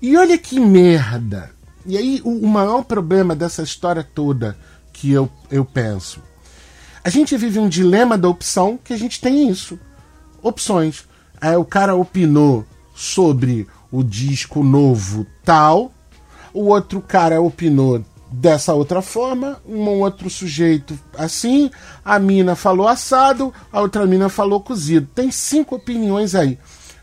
E 0.00 0.16
olha 0.16 0.38
que 0.38 0.60
merda. 0.60 1.50
E 1.84 1.96
aí, 1.96 2.20
o, 2.24 2.30
o 2.30 2.46
maior 2.46 2.84
problema 2.84 3.34
dessa 3.34 3.62
história 3.62 4.04
toda 4.04 4.56
que 4.92 5.10
eu, 5.10 5.28
eu 5.50 5.64
penso. 5.64 6.22
A 7.02 7.10
gente 7.10 7.36
vive 7.36 7.58
um 7.58 7.68
dilema 7.68 8.16
da 8.16 8.28
opção 8.28 8.78
que 8.82 8.92
a 8.92 8.96
gente 8.96 9.20
tem 9.20 9.48
isso. 9.48 9.78
Opções. 10.42 11.04
O 11.58 11.64
cara 11.64 11.94
opinou 11.94 12.64
sobre 12.94 13.66
o 13.90 14.02
disco 14.02 14.62
novo 14.62 15.26
tal, 15.44 15.92
o 16.52 16.64
outro 16.64 17.00
cara 17.00 17.40
opinou 17.40 18.04
dessa 18.30 18.74
outra 18.74 19.00
forma, 19.00 19.60
um 19.66 19.88
outro 20.00 20.28
sujeito 20.28 20.98
assim, 21.16 21.70
a 22.04 22.18
mina 22.18 22.54
falou 22.54 22.86
assado, 22.86 23.52
a 23.72 23.80
outra 23.80 24.06
mina 24.06 24.28
falou 24.28 24.60
cozido. 24.60 25.08
Tem 25.14 25.30
cinco 25.30 25.76
opiniões 25.76 26.34
aí. 26.34 26.58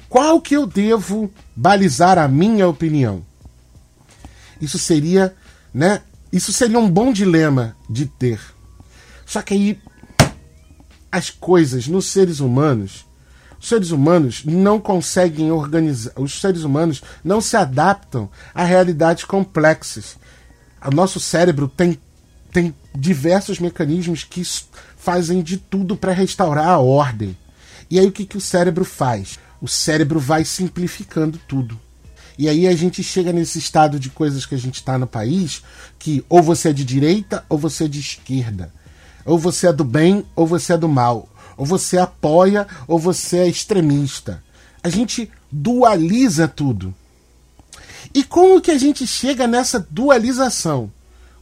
Qual 0.08 0.40
que 0.40 0.56
eu 0.56 0.66
devo 0.66 1.32
balizar 1.56 2.18
a 2.18 2.28
minha 2.28 2.68
opinião? 2.68 3.26
Isso 4.62 4.78
seria, 4.78 5.36
né? 5.74 6.02
Isso 6.32 6.54
seria 6.54 6.80
um 6.80 6.90
bom 6.90 7.12
dilema 7.12 7.76
de 7.90 8.06
ter. 8.06 8.40
Só 9.26 9.42
que 9.42 9.54
aí 9.54 9.80
as 11.12 11.30
coisas 11.30 11.88
nos 11.88 12.08
seres 12.08 12.40
humanos, 12.40 13.06
os 13.60 13.68
seres 13.68 13.92
humanos 13.92 14.44
não 14.46 14.80
conseguem 14.80 15.52
organizar, 15.52 16.12
os 16.18 16.40
seres 16.40 16.64
humanos 16.64 17.02
não 17.24 17.42
se 17.42 17.58
adaptam 17.58 18.30
a 18.54 18.64
realidades 18.64 19.24
complexas. 19.24 20.18
O 20.86 20.96
nosso 20.96 21.20
cérebro 21.20 21.68
tem 21.68 22.00
tem 22.52 22.74
diversos 22.96 23.60
mecanismos 23.60 24.24
que 24.24 24.42
fazem 24.96 25.44
de 25.44 25.58
tudo 25.58 25.98
para 25.98 26.14
restaurar 26.14 26.70
a 26.70 26.80
ordem. 26.80 27.36
E 27.92 28.00
aí 28.00 28.08
o 28.08 28.12
que, 28.14 28.26
que 28.26 28.38
o 28.38 28.42
cérebro 28.42 28.86
faz? 28.86 29.38
o 29.62 29.68
cérebro 29.68 30.20
vai 30.20 30.46
simplificando 30.46 31.40
tudo. 31.48 31.80
E 32.38 32.50
aí 32.50 32.68
a 32.68 32.76
gente 32.76 33.02
chega 33.02 33.32
nesse 33.32 33.58
estado 33.58 34.00
de 34.00 34.10
coisas 34.10 34.46
que 34.46 34.54
a 34.54 34.60
gente 34.60 34.76
está 34.76 34.98
no 34.98 35.08
país, 35.08 35.64
que 35.98 36.24
ou 36.30 36.44
você 36.44 36.70
é 36.70 36.74
de 36.74 36.84
direita 36.84 37.44
ou 37.50 37.58
você 37.58 37.86
é 37.86 37.88
de 37.88 38.00
esquerda. 38.00 38.72
Ou 39.26 39.40
você 39.40 39.68
é 39.68 39.74
do 39.74 39.84
bem 39.84 40.24
ou 40.36 40.46
você 40.46 40.74
é 40.74 40.78
do 40.78 40.88
mal. 40.88 41.28
Ou 41.58 41.66
você 41.66 41.98
apoia 41.98 42.68
ou 42.88 43.00
você 43.00 43.40
é 43.40 43.48
extremista. 43.48 44.44
A 44.84 44.90
gente 44.90 45.32
dualiza 45.52 46.48
tudo. 46.48 46.94
E 48.16 48.24
como 48.24 48.62
que 48.62 48.72
a 48.72 48.78
gente 48.78 49.06
chega 49.06 49.46
nessa 49.46 49.86
dualização? 49.92 50.90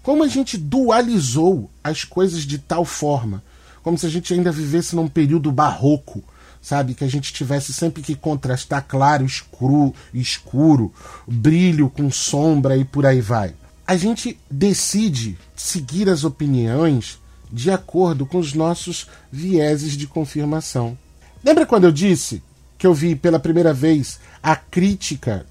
Como 0.02 0.24
a 0.24 0.28
gente 0.28 0.58
dualizou 0.58 1.70
as 1.84 2.04
coisas 2.04 2.42
de 2.42 2.58
tal 2.58 2.84
forma? 2.84 3.44
Como 3.84 3.96
se 3.96 4.08
a 4.08 4.10
gente 4.10 4.34
ainda 4.34 4.52
vivesse 4.52 4.96
num 4.96 5.08
período 5.08 5.52
barroco, 5.52 6.24
sabe? 6.60 6.96
Que 6.96 7.04
a 7.04 7.08
gente 7.08 7.32
tivesse 7.32 7.72
sempre 7.72 8.02
que 8.02 8.16
contrastar 8.16 8.84
claro, 8.88 9.24
escuro, 9.24 9.94
escuro, 10.12 10.92
brilho 11.28 11.92
com 11.92 12.10
sombra 12.10 12.76
e 12.76 12.84
por 12.84 13.06
aí 13.06 13.22
vai. 13.22 13.54
A 13.86 13.96
gente 13.96 14.40
decide 14.50 15.38
seguir 15.56 16.10
as 16.10 16.24
opiniões 16.24 17.20
de 17.52 17.70
acordo 17.70 18.26
com 18.26 18.40
os 18.40 18.56
nossos 18.56 19.08
vieses 19.32 19.96
de 19.96 20.08
confirmação. 20.08 20.98
Lembra 21.44 21.68
quando 21.68 21.84
eu 21.84 21.92
disse 21.92 22.42
que 22.80 22.88
eu 22.88 22.96
vi 22.96 23.16
pela 23.16 23.38
primeira 23.38 23.72
vez 23.76 24.20
a 24.42 24.56
crítica 24.56 25.46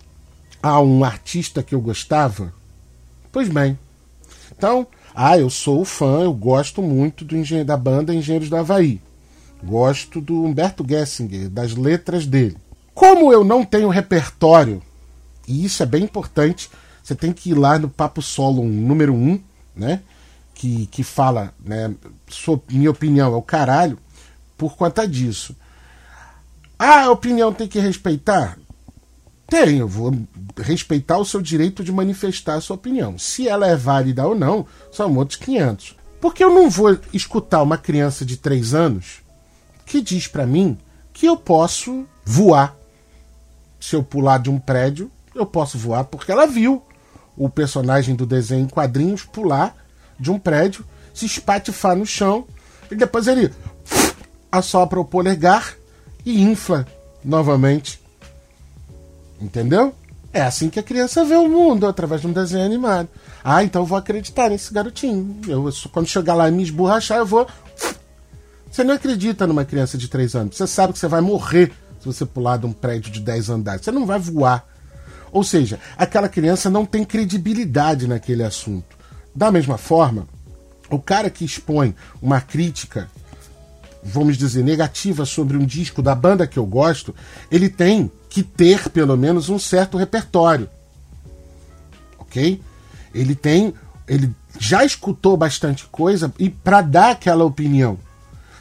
a 0.62 0.81
um 0.81 1.03
artista 1.03 1.62
que 1.62 1.75
eu 1.75 1.81
gostava? 1.81 2.55
Pois 3.33 3.48
bem. 3.48 3.79
Então, 4.57 4.87
ah, 5.14 5.37
eu 5.37 5.51
sou 5.51 5.85
fã, 5.85 6.22
eu 6.22 6.33
gosto 6.33 6.81
muito 6.81 7.25
do 7.25 7.64
da 7.64 7.77
banda 7.77 8.14
Engenheiros 8.14 8.48
do 8.48 8.57
Havaí. 8.57 9.01
Gosto 9.62 10.20
do 10.20 10.44
Humberto 10.44 10.85
Gessinger, 10.88 11.48
das 11.48 11.75
letras 11.75 12.27
dele. 12.27 12.57
Como 12.94 13.33
eu 13.33 13.42
não 13.42 13.64
tenho 13.64 13.88
repertório, 13.88 14.83
e 15.46 15.64
isso 15.64 15.83
é 15.83 15.87
bem 15.87 16.05
importante, 16.05 16.70
você 17.03 17.14
tem 17.14 17.33
que 17.33 17.51
ir 17.51 17.55
lá 17.55 17.79
no 17.79 17.88
Papo 17.88 18.22
Solo 18.22 18.64
número 18.64 19.14
1, 19.14 19.16
um, 19.16 19.40
né? 19.75 20.01
Que, 20.55 20.87
que 20.87 21.03
fala, 21.03 21.53
né? 21.64 21.92
Sua, 22.29 22.61
minha 22.70 22.90
opinião 22.90 23.33
é 23.33 23.37
o 23.37 23.42
caralho, 23.42 23.98
por 24.57 24.77
conta 24.77 25.07
disso. 25.09 25.57
Ah, 26.79 27.05
a 27.05 27.11
opinião 27.11 27.53
tem 27.53 27.66
que 27.66 27.79
respeitar? 27.79 28.59
Tem, 29.52 29.76
eu 29.76 29.86
vou 29.86 30.16
respeitar 30.56 31.18
o 31.18 31.26
seu 31.26 31.42
direito 31.42 31.84
de 31.84 31.92
manifestar 31.92 32.54
a 32.54 32.60
sua 32.62 32.74
opinião. 32.74 33.18
Se 33.18 33.46
ela 33.46 33.66
é 33.66 33.76
válida 33.76 34.26
ou 34.26 34.34
não, 34.34 34.64
são 34.90 35.14
outros 35.14 35.38
500. 35.40 35.94
Porque 36.22 36.42
eu 36.42 36.48
não 36.48 36.70
vou 36.70 36.98
escutar 37.12 37.62
uma 37.62 37.76
criança 37.76 38.24
de 38.24 38.38
3 38.38 38.72
anos 38.72 39.20
que 39.84 40.00
diz 40.00 40.26
para 40.26 40.46
mim 40.46 40.78
que 41.12 41.26
eu 41.26 41.36
posso 41.36 42.06
voar. 42.24 42.74
Se 43.78 43.94
eu 43.94 44.02
pular 44.02 44.38
de 44.38 44.48
um 44.48 44.58
prédio, 44.58 45.10
eu 45.34 45.44
posso 45.44 45.76
voar 45.76 46.04
porque 46.04 46.32
ela 46.32 46.46
viu 46.46 46.82
o 47.36 47.50
personagem 47.50 48.14
do 48.14 48.24
desenho 48.24 48.64
em 48.64 48.68
quadrinhos 48.68 49.22
pular 49.22 49.76
de 50.18 50.30
um 50.30 50.38
prédio, 50.38 50.82
se 51.12 51.26
espatifar 51.26 51.94
no 51.94 52.06
chão 52.06 52.46
e 52.90 52.94
depois 52.94 53.26
ele 53.26 53.52
assopra 54.50 54.98
o 54.98 55.04
polegar 55.04 55.74
e 56.24 56.40
infla 56.40 56.86
novamente. 57.22 58.01
Entendeu? 59.42 59.92
É 60.33 60.40
assim 60.40 60.70
que 60.70 60.78
a 60.78 60.83
criança 60.83 61.24
vê 61.24 61.35
o 61.35 61.48
mundo, 61.48 61.87
através 61.87 62.20
de 62.20 62.26
um 62.26 62.33
desenho 62.33 62.64
animado. 62.64 63.09
Ah, 63.44 63.62
então 63.62 63.83
eu 63.83 63.87
vou 63.87 63.98
acreditar 63.98 64.48
nesse 64.48 64.72
garotinho. 64.72 65.37
Eu, 65.46 65.68
quando 65.92 66.07
chegar 66.07 66.35
lá 66.35 66.48
e 66.48 66.52
me 66.52 66.62
esborrachar, 66.62 67.18
eu 67.18 67.26
vou. 67.26 67.46
Você 68.70 68.83
não 68.83 68.94
acredita 68.94 69.46
numa 69.46 69.64
criança 69.64 69.98
de 69.98 70.09
3 70.09 70.35
anos. 70.37 70.57
Você 70.57 70.66
sabe 70.66 70.94
que 70.94 70.98
você 70.98 71.09
vai 71.09 71.20
morrer 71.20 71.72
se 72.00 72.07
você 72.07 72.24
pular 72.24 72.57
de 72.57 72.64
um 72.64 72.72
prédio 72.72 73.12
de 73.12 73.20
10 73.20 73.50
andares. 73.50 73.85
Você 73.85 73.90
não 73.90 74.07
vai 74.07 74.18
voar. 74.18 74.66
Ou 75.31 75.44
seja, 75.44 75.78
aquela 75.98 76.28
criança 76.28 76.70
não 76.70 76.87
tem 76.87 77.05
credibilidade 77.05 78.07
naquele 78.07 78.42
assunto. 78.42 78.96
Da 79.35 79.50
mesma 79.50 79.76
forma, 79.76 80.26
o 80.90 80.98
cara 80.98 81.28
que 81.28 81.44
expõe 81.44 81.94
uma 82.20 82.40
crítica, 82.40 83.11
vamos 84.02 84.38
dizer, 84.38 84.64
negativa 84.64 85.26
sobre 85.26 85.57
um 85.57 85.66
disco 85.66 86.00
da 86.00 86.14
banda 86.14 86.46
que 86.46 86.59
eu 86.59 86.64
gosto, 86.64 87.14
ele 87.50 87.68
tem 87.68 88.11
que 88.32 88.42
ter 88.42 88.88
pelo 88.88 89.14
menos 89.14 89.50
um 89.50 89.58
certo 89.58 89.98
repertório. 89.98 90.66
Ok? 92.18 92.62
Ele 93.14 93.34
tem. 93.34 93.74
Ele 94.08 94.34
já 94.58 94.84
escutou 94.84 95.36
bastante 95.36 95.86
coisa 95.92 96.32
e 96.38 96.48
para 96.48 96.80
dar 96.80 97.10
aquela 97.10 97.44
opinião, 97.44 97.98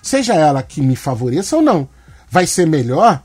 seja 0.02 0.34
ela 0.34 0.62
que 0.62 0.82
me 0.82 0.96
favoreça 0.96 1.56
ou 1.56 1.62
não, 1.62 1.88
vai 2.30 2.46
ser 2.46 2.68
melhor 2.68 3.24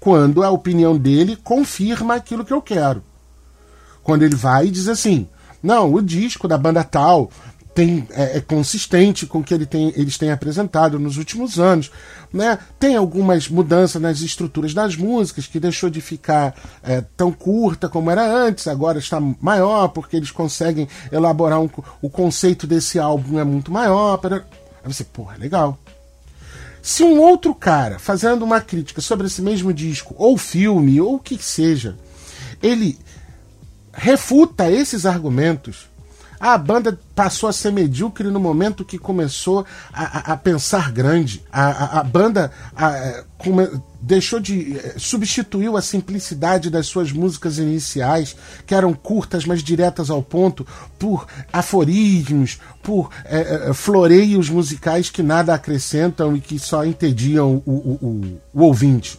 quando 0.00 0.42
a 0.42 0.50
opinião 0.50 0.98
dele 0.98 1.36
confirma 1.36 2.14
aquilo 2.14 2.44
que 2.44 2.52
eu 2.52 2.60
quero. 2.60 3.02
Quando 4.02 4.24
ele 4.24 4.34
vai 4.34 4.66
e 4.66 4.70
diz 4.72 4.88
assim: 4.88 5.28
não, 5.62 5.94
o 5.94 6.02
disco 6.02 6.48
da 6.48 6.58
banda 6.58 6.82
tal 6.82 7.30
tem, 7.76 8.08
é, 8.10 8.38
é, 8.38 8.40
consistente 8.40 9.26
com 9.26 9.40
o 9.40 9.44
que 9.44 9.52
ele 9.52 9.66
tem, 9.66 9.92
eles 9.94 10.16
têm 10.16 10.30
apresentado 10.30 10.98
nos 10.98 11.18
últimos 11.18 11.60
anos. 11.60 11.90
Né? 12.32 12.58
Tem 12.80 12.96
algumas 12.96 13.50
mudanças 13.50 14.00
nas 14.00 14.22
estruturas 14.22 14.72
das 14.72 14.96
músicas, 14.96 15.46
que 15.46 15.60
deixou 15.60 15.90
de 15.90 16.00
ficar 16.00 16.54
é, 16.82 17.04
tão 17.14 17.30
curta 17.30 17.86
como 17.86 18.10
era 18.10 18.26
antes, 18.26 18.66
agora 18.66 18.98
está 18.98 19.20
maior, 19.20 19.88
porque 19.88 20.16
eles 20.16 20.30
conseguem 20.30 20.88
elaborar 21.12 21.60
um, 21.60 21.68
o 22.00 22.08
conceito 22.08 22.66
desse 22.66 22.98
álbum 22.98 23.38
é 23.38 23.44
muito 23.44 23.70
maior. 23.70 24.18
Aí 24.24 24.40
você, 24.90 25.04
porra, 25.04 25.36
legal. 25.36 25.78
Se 26.80 27.04
um 27.04 27.20
outro 27.20 27.54
cara 27.54 27.98
fazendo 27.98 28.42
uma 28.42 28.62
crítica 28.62 29.02
sobre 29.02 29.26
esse 29.26 29.42
mesmo 29.42 29.70
disco, 29.70 30.14
ou 30.16 30.38
filme, 30.38 30.98
ou 30.98 31.16
o 31.16 31.20
que 31.20 31.36
seja, 31.36 31.94
ele 32.62 32.98
refuta 33.92 34.70
esses 34.70 35.04
argumentos, 35.04 35.90
a 36.38 36.56
banda 36.58 36.98
passou 37.14 37.48
a 37.48 37.52
ser 37.52 37.72
medíocre 37.72 38.28
no 38.28 38.38
momento 38.38 38.84
que 38.84 38.98
começou 38.98 39.64
a, 39.92 40.30
a, 40.30 40.32
a 40.32 40.36
pensar 40.36 40.92
grande. 40.92 41.42
A, 41.50 42.00
a, 42.00 42.02
banda 42.02 42.52
come, 43.38 43.68
deixou 44.00 44.38
de. 44.38 44.76
Eh, 44.76 44.94
substituiu 44.98 45.76
a 45.76 45.82
simplicidade 45.82 46.70
das 46.70 46.86
suas 46.86 47.10
músicas 47.12 47.58
iniciais, 47.58 48.36
que 48.66 48.74
eram 48.74 48.92
curtas, 48.92 49.44
mas 49.46 49.62
diretas 49.62 50.10
ao 50.10 50.22
ponto, 50.22 50.66
por 50.98 51.26
aforismos, 51.52 52.58
por 52.82 53.10
é, 53.24 53.70
é, 53.70 53.72
floreios 53.72 54.50
musicais 54.50 55.10
que 55.10 55.22
nada 55.22 55.54
acrescentam 55.54 56.36
e 56.36 56.40
que 56.40 56.58
só 56.58 56.84
entediam 56.84 57.62
o, 57.64 57.70
o, 57.70 58.06
o, 58.06 58.40
o 58.60 58.62
ouvinte. 58.62 59.18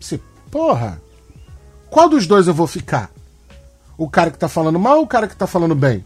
Você, 0.00 0.20
porra, 0.50 1.00
qual 1.90 2.08
dos 2.08 2.26
dois 2.26 2.46
eu 2.48 2.54
vou 2.54 2.66
ficar? 2.66 3.10
O 3.96 4.08
cara 4.08 4.30
que 4.30 4.38
tá 4.38 4.48
falando 4.48 4.78
mal 4.78 4.98
ou 4.98 5.04
o 5.04 5.06
cara 5.06 5.28
que 5.28 5.36
tá 5.36 5.46
falando 5.46 5.74
bem? 5.74 6.04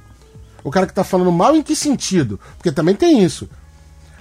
O 0.64 0.70
cara 0.70 0.86
que 0.86 0.92
tá 0.92 1.04
falando 1.04 1.32
mal 1.32 1.54
em 1.56 1.62
que 1.62 1.76
sentido? 1.76 2.38
Porque 2.56 2.72
também 2.72 2.94
tem 2.94 3.22
isso. 3.22 3.48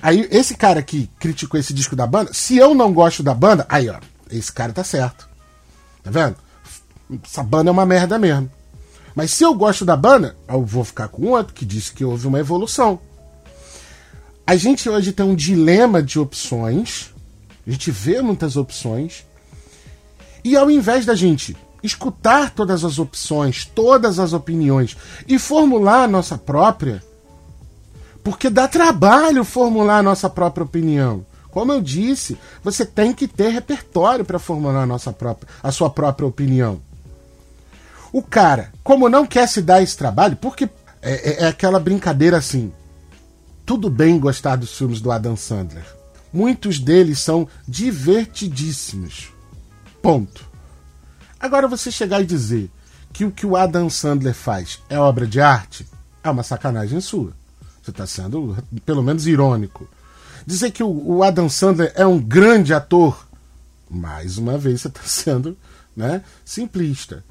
Aí, 0.02 0.28
esse 0.32 0.56
cara 0.56 0.82
que 0.82 1.10
criticou 1.20 1.60
esse 1.60 1.74
disco 1.74 1.96
da 1.96 2.06
banda, 2.06 2.32
se 2.34 2.58
eu 2.58 2.76
não 2.76 2.94
gosto 2.94 3.24
da 3.24 3.34
banda, 3.34 3.66
aí, 3.68 3.90
ó, 3.90 4.00
esse 4.30 4.52
cara 4.52 4.72
tá 4.72 4.84
certo. 4.84 5.28
Tá 6.04 6.12
vendo? 6.12 6.36
Essa 7.24 7.44
banda 7.44 7.70
é 7.70 7.72
uma 7.72 7.86
merda 7.86 8.20
mesmo. 8.20 8.50
Mas 9.16 9.32
se 9.32 9.44
eu 9.44 9.54
gosto 9.56 9.84
da 9.84 9.98
banda, 9.98 10.38
eu 10.48 10.64
vou 10.64 10.84
ficar 10.84 11.08
com 11.08 11.32
outro 11.32 11.54
que 11.54 11.66
disse 11.66 11.92
que 11.92 12.06
houve 12.06 12.28
uma 12.28 12.40
evolução. 12.40 13.00
A 14.46 14.56
gente 14.56 14.88
hoje 14.88 15.12
tem 15.12 15.26
um 15.26 15.36
dilema 15.36 16.04
de 16.04 16.20
opções. 16.20 17.14
A 17.66 17.72
gente 17.72 17.90
vê 17.90 18.22
muitas 18.22 18.56
opções. 18.56 19.26
E 20.44 20.56
ao 20.56 20.70
invés 20.70 21.06
da 21.06 21.16
gente 21.16 21.58
escutar 21.88 22.52
todas 22.52 22.84
as 22.84 23.00
opções, 23.00 23.66
todas 23.66 24.20
as 24.20 24.34
opiniões 24.34 24.96
e 25.28 25.40
formular 25.40 26.04
a 26.04 26.08
nossa 26.08 26.38
própria, 26.38 27.04
porque 28.24 28.50
dá 28.50 28.68
trabalho 28.68 29.44
formular 29.44 30.00
a 30.00 30.04
nossa 30.04 30.30
própria 30.30 30.66
opinião. 30.66 31.26
Como 31.50 31.72
eu 31.72 31.82
disse, 31.82 32.38
você 32.64 32.86
tem 32.86 33.14
que 33.14 33.28
ter 33.28 33.50
repertório 33.50 34.24
para 34.24 34.38
formular 34.38 34.84
a, 34.84 34.86
nossa 34.86 35.12
própria, 35.12 35.50
a 35.64 35.72
sua 35.72 35.90
própria 35.90 36.28
opinião. 36.28 36.80
O 38.12 38.22
cara, 38.22 38.72
como 38.84 39.10
não 39.10 39.26
quer 39.26 39.48
se 39.48 39.62
dar 39.62 39.82
esse 39.82 39.98
trabalho, 39.98 40.36
porque 40.36 40.70
é, 41.02 41.44
é, 41.44 41.44
é 41.44 41.48
aquela 41.48 41.80
brincadeira 41.80 42.38
assim. 42.38 42.72
Tudo 43.66 43.90
bem 43.90 44.20
gostar 44.20 44.56
dos 44.56 44.78
filmes 44.78 45.02
do 45.02 45.12
Adam 45.12 45.36
Sandler. 45.36 45.86
Muitos 46.32 46.80
deles 46.80 47.20
são 47.20 47.48
divertidíssimos. 47.68 49.30
Ponto. 50.02 50.46
Agora 51.40 51.68
você 51.68 51.92
chegar 51.92 52.22
e 52.22 52.26
dizer 52.26 52.70
que 53.14 53.26
o 53.26 53.32
que 53.32 53.46
o 53.46 53.56
Adam 53.56 53.90
Sandler 53.90 54.34
faz 54.34 54.80
é 54.90 55.00
obra 55.00 55.26
de 55.26 55.40
arte, 55.40 55.88
é 56.24 56.30
uma 56.30 56.44
sacanagem 56.44 57.00
sua. 57.02 57.34
Você 57.82 57.92
está 57.92 58.06
sendo, 58.06 58.58
pelo 58.86 59.02
menos, 59.02 59.28
irônico. 59.28 59.88
Dizer 60.46 60.72
que 60.72 60.84
o, 60.84 61.24
Adam 61.24 61.50
Sandler 61.50 61.92
é 61.96 62.06
um 62.06 62.20
grande 62.20 62.74
ator, 62.74 63.28
mais 63.90 64.38
uma 64.38 64.58
vez 64.58 64.82
você 64.82 64.88
está 64.88 65.02
sendo 65.06 65.58
né, 65.96 66.22
simplista. 66.44 67.24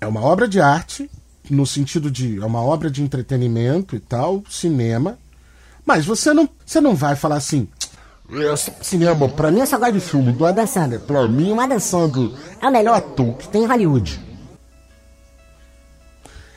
É 0.00 0.06
uma 0.06 0.20
obra 0.20 0.46
de 0.46 0.60
arte, 0.60 1.10
no 1.50 1.66
sentido 1.66 2.10
de. 2.10 2.40
É 2.40 2.44
uma 2.44 2.62
obra 2.62 2.90
de 2.90 3.02
entretenimento 3.02 3.96
e 3.96 4.00
tal, 4.00 4.42
cinema. 4.48 5.18
Mas 5.84 6.04
você 6.04 6.34
não, 6.34 6.48
você 6.64 6.80
não 6.80 6.94
vai 6.94 7.14
falar 7.14 7.36
assim. 7.36 7.68
Cinema, 8.82 9.28
pra 9.28 9.52
mim 9.52 9.60
essa 9.60 9.78
de 9.90 10.00
filme 10.00 10.32
do 10.32 10.44
Adam 10.44 10.66
Sandler. 10.66 11.00
Pra 11.00 11.28
mim, 11.28 11.52
o 11.52 11.60
Adam 11.60 11.78
Sandler 11.78 12.30
é 12.60 12.68
o 12.68 12.72
melhor 12.72 12.96
ator 12.96 13.34
que 13.34 13.48
tem 13.48 13.64
em 13.64 13.66
Hollywood. 13.66 14.20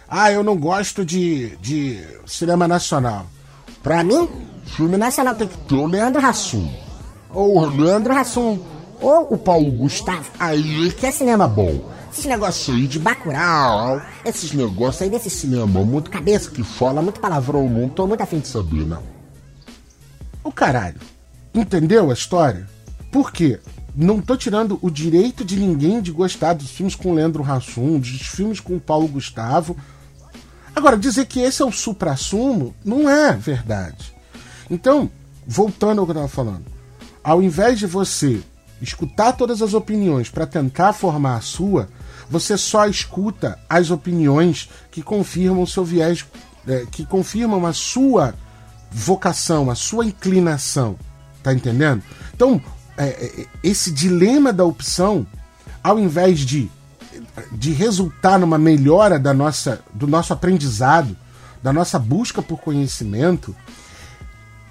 Ah, 0.08 0.32
eu 0.32 0.44
não 0.44 0.58
gosto 0.58 1.06
de, 1.06 1.56
de 1.58 2.04
cinema 2.26 2.68
nacional. 2.68 3.28
Pra 3.84 4.04
mim, 4.04 4.28
filme 4.66 4.98
nacional 4.98 5.36
tem 5.36 5.48
que 5.48 5.58
ter 5.58 5.76
o 5.76 5.86
Leandro 5.86 6.26
Hassum. 6.26 6.68
Ou 7.32 7.58
o 7.58 7.66
Leandro 7.66 8.14
Hassum. 8.14 8.60
Ou 9.00 9.34
o 9.34 9.38
Paulo 9.38 9.72
Gustavo. 9.72 10.30
Aí 10.40 10.92
que 10.94 11.06
é 11.06 11.12
cinema 11.12 11.48
bom. 11.48 11.90
Esses 12.12 12.26
negócios 12.26 12.76
aí 12.76 12.88
de 12.88 12.98
Bacurau, 12.98 14.02
esses 14.26 14.52
negócios 14.52 15.04
aí 15.04 15.10
desse 15.12 15.30
cinema, 15.30 15.86
muito 15.86 16.10
cabeça 16.10 16.50
que 16.50 16.64
fala, 16.64 17.04
muito 17.04 17.20
palavrão, 17.20 17.70
não 17.70 17.88
tô 17.88 18.08
muito 18.08 18.22
afim 18.22 18.40
de 18.40 18.48
saber, 18.48 18.86
não. 18.86 19.04
O 20.44 20.52
caralho. 20.52 21.00
Entendeu 21.54 22.10
a 22.10 22.14
história? 22.14 22.68
Por 23.12 23.32
quê? 23.32 23.60
Não 23.96 24.22
tô 24.22 24.38
tirando 24.38 24.80
o 24.82 24.90
direito 24.90 25.44
de 25.44 25.58
ninguém 25.58 26.02
de 26.02 26.12
gostar 26.12 26.54
dos 26.54 26.72
filmes 26.72 26.96
com 26.96 27.14
Leandro 27.14 27.44
Hassum, 27.44 28.00
dos 28.00 28.10
filmes 28.10 28.60
com 28.60 28.80
Paulo 28.80 29.08
Gustavo, 29.08 29.76
Agora, 30.80 30.98
dizer 30.98 31.26
que 31.26 31.42
esse 31.42 31.62
é 31.62 31.66
o 31.66 31.72
supra-sumo 31.74 32.74
não 32.86 33.10
é 33.10 33.34
verdade. 33.34 34.16
Então, 34.70 35.10
voltando 35.46 36.00
ao 36.00 36.06
que 36.06 36.12
eu 36.12 36.14
estava 36.14 36.28
falando, 36.30 36.66
ao 37.22 37.42
invés 37.42 37.80
de 37.80 37.86
você 37.86 38.42
escutar 38.82 39.34
todas 39.34 39.62
as 39.62 39.74
opiniões 39.74 40.30
para 40.30 40.48
tentar 40.48 40.94
formar 40.94 41.36
a 41.36 41.42
sua, 41.42 41.90
você 42.30 42.58
só 42.58 42.88
escuta 42.88 43.60
as 43.70 43.92
opiniões 43.92 44.70
que 44.90 45.02
confirmam 45.02 45.64
o 45.64 45.68
seu 45.68 45.84
viés, 45.84 46.26
é, 46.66 46.86
que 46.90 47.06
confirmam 47.06 47.66
a 47.66 47.74
sua 47.74 48.34
vocação, 48.90 49.70
a 49.70 49.76
sua 49.76 50.06
inclinação. 50.06 50.96
Tá 51.44 51.54
entendendo? 51.54 52.04
Então, 52.34 52.62
é, 53.06 53.42
é, 53.42 53.46
esse 53.64 53.92
dilema 53.92 54.54
da 54.54 54.66
opção, 54.66 55.26
ao 55.84 55.98
invés 55.98 56.40
de 56.40 56.70
de 57.52 57.72
resultar 57.72 58.38
numa 58.38 58.58
melhora 58.58 59.18
da 59.20 59.34
nossa, 59.34 59.82
do 59.94 60.08
nosso 60.08 60.34
aprendizado, 60.34 61.16
da 61.62 61.74
nossa 61.74 62.00
busca 62.00 62.42
por 62.42 62.60
conhecimento, 62.60 63.56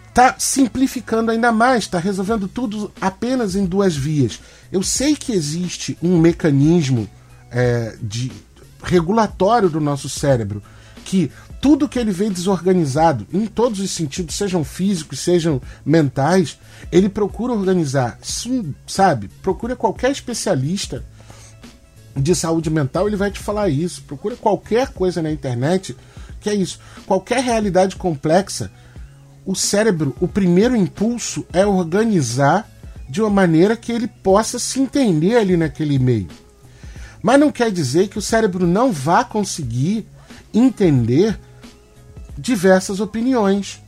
está 0.09 0.35
simplificando 0.39 1.31
ainda 1.31 1.53
mais, 1.53 1.85
está 1.85 1.99
resolvendo 1.99 2.49
tudo 2.49 2.93
apenas 3.01 3.55
em 3.55 3.65
duas 3.65 3.97
vias. 3.97 4.41
Eu 4.73 4.83
sei 4.83 5.15
que 5.15 5.33
existe 5.33 5.97
um 6.03 6.19
mecanismo 6.19 7.09
é, 7.51 7.97
de 8.01 8.33
regulatório 8.83 9.69
do 9.69 9.81
nosso 9.81 10.09
cérebro 10.09 10.63
que 11.09 11.33
tudo 11.59 11.89
que 11.89 11.99
ele 11.99 12.13
vem 12.13 12.31
desorganizado, 12.31 13.27
em 13.33 13.47
todos 13.47 13.81
os 13.81 13.91
sentidos, 13.91 14.35
sejam 14.35 14.63
físicos, 14.63 15.21
sejam 15.21 15.59
mentais, 15.83 16.59
ele 16.93 17.09
procura 17.09 17.55
organizar. 17.55 18.19
Sim, 18.21 18.75
sabe? 18.87 19.29
Procura 19.41 19.75
qualquer 19.75 20.11
especialista 20.11 21.03
de 22.15 22.35
saúde 22.35 22.69
mental, 22.69 23.09
ele 23.09 23.17
vai 23.17 23.31
te 23.31 23.39
falar 23.39 23.71
isso. 23.71 24.03
Procura 24.03 24.37
qualquer 24.37 24.89
coisa 24.89 25.23
na 25.23 25.33
internet 25.33 25.97
que 26.43 26.51
é 26.51 26.55
isso. 26.55 26.79
Qualquer 27.07 27.43
realidade 27.43 27.97
complexa, 27.97 28.71
o 29.47 29.55
cérebro, 29.55 30.15
o 30.21 30.29
primeiro 30.29 30.77
impulso 30.77 31.47
é 31.55 31.65
organizar 31.65 32.69
de 33.09 33.23
uma 33.23 33.31
maneira 33.31 33.75
que 33.79 33.91
ele 33.91 34.09
possa 34.09 34.59
se 34.59 34.79
entender 34.79 35.37
ali 35.37 35.57
naquele 35.57 35.99
meio. 35.99 36.29
Mas 37.23 37.41
não 37.41 37.51
quer 37.51 37.73
dizer 37.73 38.09
que 38.09 38.19
o 38.19 38.23
cérebro 38.23 38.67
não 38.67 38.93
vá 38.93 39.25
conseguir 39.25 40.07
entender 40.53 41.39
diversas 42.37 43.01
opiniões, 43.01 43.83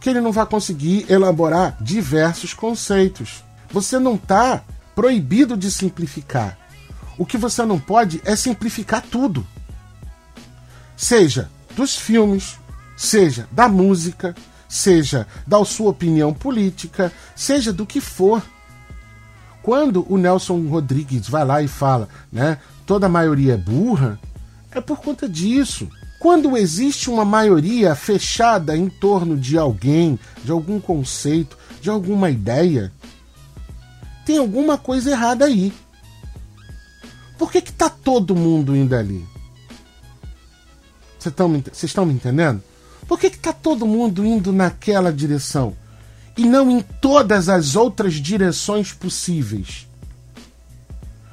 que 0.00 0.10
ele 0.10 0.20
não 0.20 0.32
vai 0.32 0.46
conseguir 0.46 1.06
elaborar 1.10 1.76
diversos 1.80 2.52
conceitos. 2.54 3.42
Você 3.70 3.98
não 3.98 4.14
está 4.14 4.62
proibido 4.94 5.56
de 5.56 5.70
simplificar. 5.70 6.58
O 7.16 7.26
que 7.26 7.36
você 7.36 7.64
não 7.64 7.78
pode 7.78 8.20
é 8.24 8.36
simplificar 8.36 9.02
tudo. 9.02 9.46
Seja 10.96 11.50
dos 11.76 11.96
filmes, 11.96 12.58
seja 12.96 13.48
da 13.52 13.68
música, 13.68 14.34
seja 14.68 15.26
da 15.46 15.64
sua 15.64 15.90
opinião 15.90 16.34
política, 16.34 17.12
seja 17.34 17.72
do 17.72 17.86
que 17.86 18.00
for. 18.00 18.42
Quando 19.62 20.06
o 20.08 20.16
Nelson 20.16 20.66
Rodrigues 20.68 21.28
vai 21.28 21.44
lá 21.44 21.62
e 21.62 21.68
fala, 21.68 22.08
né, 22.32 22.58
toda 22.86 23.06
a 23.06 23.10
maioria 23.10 23.54
é 23.54 23.56
burra, 23.56 24.18
é 24.72 24.80
por 24.80 24.98
conta 24.98 25.28
disso. 25.28 25.88
Quando 26.18 26.56
existe 26.56 27.08
uma 27.08 27.24
maioria 27.24 27.94
fechada 27.94 28.76
em 28.76 28.88
torno 28.88 29.36
de 29.36 29.56
alguém, 29.56 30.18
de 30.44 30.50
algum 30.50 30.80
conceito, 30.80 31.56
de 31.80 31.88
alguma 31.88 32.28
ideia, 32.28 32.92
tem 34.26 34.38
alguma 34.38 34.76
coisa 34.76 35.10
errada 35.10 35.44
aí. 35.44 35.72
Por 37.38 37.52
que, 37.52 37.60
que 37.60 37.72
tá 37.72 37.88
todo 37.88 38.34
mundo 38.34 38.74
indo 38.74 38.96
ali? 38.96 39.24
Vocês 41.18 41.84
estão 41.84 42.04
me 42.04 42.12
entendendo? 42.12 42.62
Por 43.06 43.18
que, 43.18 43.30
que 43.30 43.38
tá 43.38 43.52
todo 43.52 43.86
mundo 43.86 44.26
indo 44.26 44.52
naquela 44.52 45.12
direção? 45.12 45.76
E 46.36 46.44
não 46.44 46.68
em 46.68 46.80
todas 46.80 47.48
as 47.48 47.76
outras 47.76 48.14
direções 48.14 48.92
possíveis? 48.92 49.86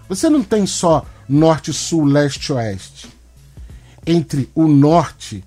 Você 0.08 0.30
não 0.30 0.44
tem 0.44 0.68
só 0.68 1.06
norte, 1.28 1.74
sul, 1.74 2.06
leste, 2.06 2.54
oeste 2.54 3.15
entre 4.06 4.50
o 4.54 4.68
norte 4.68 5.44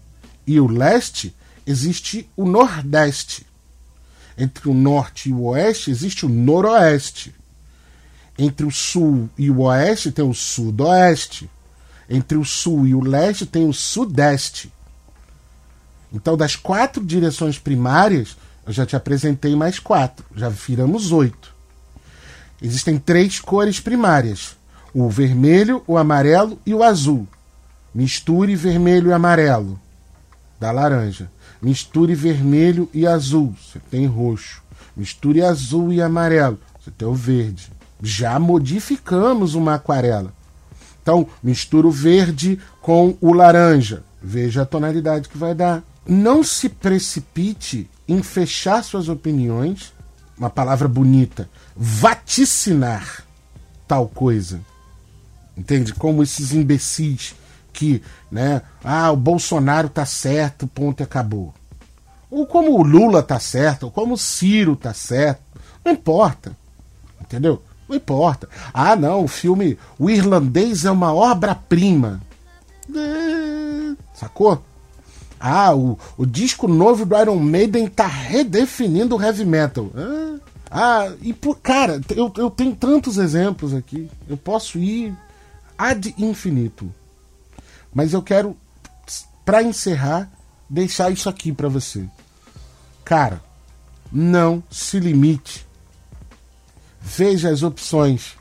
e 0.47 0.59
o 0.59 0.67
leste 0.67 1.35
existe 1.67 2.29
o 2.37 2.45
nordeste. 2.45 3.47
Entre 4.37 4.69
o 4.69 4.75
norte 4.75 5.29
e 5.29 5.33
o 5.33 5.43
oeste 5.43 5.91
existe 5.91 6.25
o 6.25 6.29
noroeste. 6.29 7.35
Entre 8.39 8.65
o 8.65 8.71
sul 8.71 9.29
e 9.37 9.51
o 9.51 9.63
oeste 9.63 10.11
tem 10.11 10.25
o 10.25 10.35
sudoeste. 10.35 11.51
Entre 12.09 12.39
o 12.39 12.45
sul 12.45 12.87
e 12.87 12.95
o 12.95 13.01
leste 13.01 13.45
tem 13.45 13.69
o 13.69 13.73
sudeste. 13.73 14.73
Então, 16.13 16.37
das 16.37 16.57
quatro 16.57 17.05
direções 17.05 17.59
primárias, 17.59 18.37
eu 18.67 18.73
já 18.73 18.87
te 18.87 18.97
apresentei 18.97 19.55
mais 19.55 19.79
quatro. 19.79 20.25
Já 20.35 20.49
viramos 20.49 21.13
oito. 21.13 21.55
Existem 22.63 22.99
três 22.99 23.41
cores 23.41 23.79
primárias: 23.79 24.57
o 24.95 25.09
vermelho, 25.11 25.83
o 25.87 25.99
amarelo 25.99 26.59
e 26.65 26.73
o 26.75 26.83
azul. 26.83 27.27
Misture 27.99 28.55
vermelho 28.55 29.11
e 29.11 29.13
amarelo, 29.13 29.77
dá 30.61 30.71
laranja. 30.71 31.29
Misture 31.61 32.15
vermelho 32.15 32.89
e 32.95 33.05
azul, 33.05 33.57
você 33.61 33.81
tem 33.91 34.07
roxo. 34.07 34.63
Misture 34.97 35.43
azul 35.43 35.93
e 35.93 36.01
amarelo, 36.01 36.61
você 36.79 36.93
tem 36.93 37.09
o 37.09 37.13
verde. 37.13 37.73
Já 38.01 38.39
modificamos 38.39 39.57
uma 39.57 39.75
aquarela. 39.75 40.33
Então, 41.03 41.27
mistura 41.43 41.89
o 41.89 41.91
verde 41.91 42.61
com 42.81 43.19
o 43.21 43.33
laranja. 43.33 44.05
Veja 44.23 44.63
a 44.63 44.65
tonalidade 44.65 45.29
que 45.29 45.37
vai 45.37 45.53
dar. 45.53 45.83
Não 46.07 46.45
se 46.45 46.69
precipite 46.69 47.91
em 48.07 48.23
fechar 48.23 48.85
suas 48.85 49.09
opiniões. 49.09 49.93
Uma 50.39 50.49
palavra 50.49 50.87
bonita. 50.87 51.51
Vaticinar 51.77 53.25
tal 53.89 54.07
coisa. 54.07 54.61
Entende? 55.57 55.93
Como 55.93 56.23
esses 56.23 56.53
imbecis 56.53 57.35
que, 57.79 58.03
né, 58.29 58.61
ah, 58.83 59.13
o 59.13 59.17
Bolsonaro 59.17 59.89
tá 59.89 60.05
certo, 60.05 60.67
ponto 60.67 61.01
e 61.01 61.05
acabou. 61.05 61.55
Ou 62.29 62.45
como 62.45 62.77
o 62.77 62.83
Lula 62.83 63.23
tá 63.23 63.39
certo, 63.39 63.85
ou 63.85 63.91
como 63.93 64.15
o 64.15 64.19
Ciro 64.19 64.75
tá 64.75 64.93
certo. 64.93 65.41
Não 65.85 65.93
importa. 65.93 66.57
Entendeu? 67.21 67.63
Não 67.89 67.95
importa. 67.95 68.49
Ah, 68.75 68.97
não, 68.97 69.23
o 69.23 69.29
filme 69.29 69.79
O 69.97 70.11
Irlandês 70.11 70.85
é 70.85 70.91
uma 70.91 71.15
obra-prima. 71.15 72.21
É, 72.93 73.95
sacou? 74.13 74.61
Ah, 75.39 75.73
o, 75.73 75.97
o 76.17 76.27
disco 76.27 76.67
novo 76.67 77.07
do 77.07 77.17
Iron 77.17 77.37
Maiden 77.37 77.87
tá 77.87 78.09
redefinindo 78.09 79.15
o 79.15 79.23
heavy 79.23 79.45
metal. 79.45 79.89
Ah, 79.95 80.39
ah 80.69 81.13
e 81.23 81.33
por, 81.33 81.61
cara, 81.61 82.01
eu, 82.11 82.33
eu 82.39 82.51
tenho 82.51 82.75
tantos 82.75 83.19
exemplos 83.19 83.73
aqui. 83.73 84.11
Eu 84.29 84.37
posso 84.37 84.79
ir 84.79 85.15
ad 85.79 86.13
infinito. 86.19 86.93
Mas 87.99 88.13
eu 88.13 88.23
quero, 88.23 88.57
para 89.45 89.61
encerrar, 89.61 90.31
deixar 90.71 91.11
isso 91.11 91.29
aqui 91.29 91.53
para 91.53 91.69
você. 91.69 92.09
Cara, 93.05 93.43
não 94.13 94.63
se 94.71 95.01
limite. 95.01 95.67
Veja 97.01 97.51
as 97.51 97.65
opções 97.65 98.37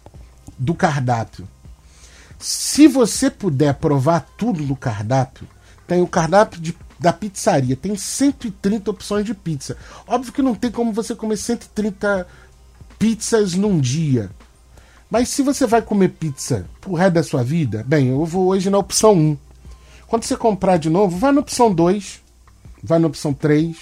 do 0.60 0.76
cardápio. 0.76 1.50
Se 2.38 2.88
você 2.88 3.32
puder 3.32 3.74
provar 3.74 4.28
tudo 4.38 4.62
no 4.62 4.76
cardápio, 4.76 5.48
tem 5.88 6.04
o 6.04 6.08
cardápio 6.08 6.62
de, 6.62 6.78
da 7.00 7.12
pizzaria, 7.12 7.76
tem 7.76 7.96
130 7.96 8.92
opções 8.92 9.26
de 9.26 9.34
pizza. 9.34 9.76
Óbvio 10.06 10.34
que 10.34 10.44
não 10.44 10.54
tem 10.54 10.70
como 10.70 10.94
você 10.94 11.16
comer 11.16 11.38
130 11.38 12.28
pizzas 13.00 13.56
num 13.56 13.80
dia. 13.80 14.30
Mas 15.10 15.30
se 15.30 15.42
você 15.42 15.66
vai 15.66 15.82
comer 15.82 16.10
pizza 16.10 16.68
pro 16.80 16.94
resto 16.94 17.14
da 17.14 17.24
sua 17.24 17.44
vida, 17.44 17.84
bem, 17.88 18.10
eu 18.10 18.24
vou 18.24 18.50
hoje 18.50 18.70
na 18.70 18.78
opção 18.78 19.16
1. 19.16 19.47
Quando 20.08 20.24
você 20.24 20.38
comprar 20.38 20.78
de 20.78 20.90
novo, 20.90 21.18
vai 21.18 21.32
na 21.32 21.42
opção 21.42 21.72
2, 21.72 22.22
vai 22.84 22.98
na 22.98 23.08
opção 23.08 23.34
3. 23.34 23.76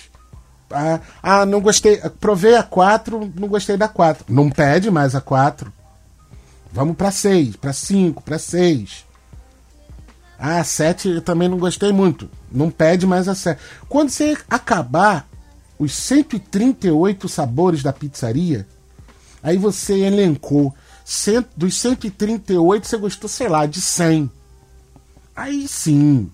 Ah, 0.71 0.99
ah, 1.21 1.45
não 1.45 1.61
gostei, 1.61 1.97
provei 2.19 2.55
a 2.55 2.63
4, 2.63 3.31
não 3.35 3.47
gostei 3.47 3.77
da 3.77 3.87
4. 3.87 4.25
Não 4.27 4.49
pede 4.49 4.89
mais 4.89 5.15
a 5.15 5.21
4. 5.21 5.71
Vamos 6.71 6.97
para 6.97 7.11
6, 7.11 7.55
para 7.55 7.71
5, 7.71 8.23
para 8.23 8.39
6. 8.39 9.05
Ah, 10.37 10.63
7 10.63 11.09
eu 11.09 11.21
também 11.21 11.47
não 11.47 11.57
gostei 11.57 11.91
muito. 11.91 12.29
Não 12.51 12.69
pede 12.69 13.05
mais 13.05 13.27
a 13.27 13.35
7. 13.35 13.61
Quando 13.87 14.09
você 14.09 14.35
acabar 14.49 15.27
os 15.77 15.93
138 15.93 17.29
sabores 17.29 17.83
da 17.83 17.93
pizzaria, 17.93 18.67
aí 19.43 19.57
você 19.57 19.99
elencou 19.99 20.73
cento, 21.05 21.49
dos 21.55 21.77
138 21.79 22.87
você 22.87 22.97
gostou, 22.97 23.29
sei 23.29 23.47
lá, 23.47 23.65
de 23.65 23.79
100. 23.79 24.29
Aí 25.35 25.67
sim. 25.67 26.29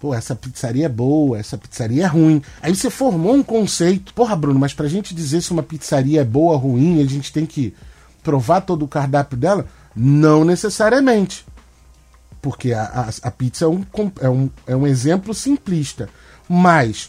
Pô, 0.00 0.14
essa 0.14 0.34
pizzaria 0.34 0.86
é 0.86 0.88
boa, 0.88 1.38
essa 1.38 1.56
pizzaria 1.56 2.04
é 2.04 2.06
ruim. 2.06 2.42
Aí 2.60 2.74
você 2.74 2.90
formou 2.90 3.34
um 3.34 3.42
conceito. 3.42 4.12
Porra, 4.12 4.36
Bruno, 4.36 4.58
mas 4.58 4.74
pra 4.74 4.88
gente 4.88 5.14
dizer 5.14 5.40
se 5.40 5.50
uma 5.50 5.62
pizzaria 5.62 6.20
é 6.20 6.24
boa 6.24 6.54
ou 6.54 6.58
ruim, 6.58 7.02
a 7.02 7.06
gente 7.06 7.32
tem 7.32 7.46
que 7.46 7.74
provar 8.22 8.62
todo 8.62 8.84
o 8.84 8.88
cardápio 8.88 9.38
dela? 9.38 9.66
Não 9.94 10.44
necessariamente. 10.44 11.46
Porque 12.42 12.72
a, 12.72 12.82
a, 12.84 13.28
a 13.28 13.30
pizza 13.30 13.64
é 13.64 13.68
um, 13.68 13.84
é, 14.20 14.28
um, 14.28 14.50
é 14.66 14.76
um 14.76 14.86
exemplo 14.86 15.32
simplista. 15.32 16.08
Mas 16.48 17.08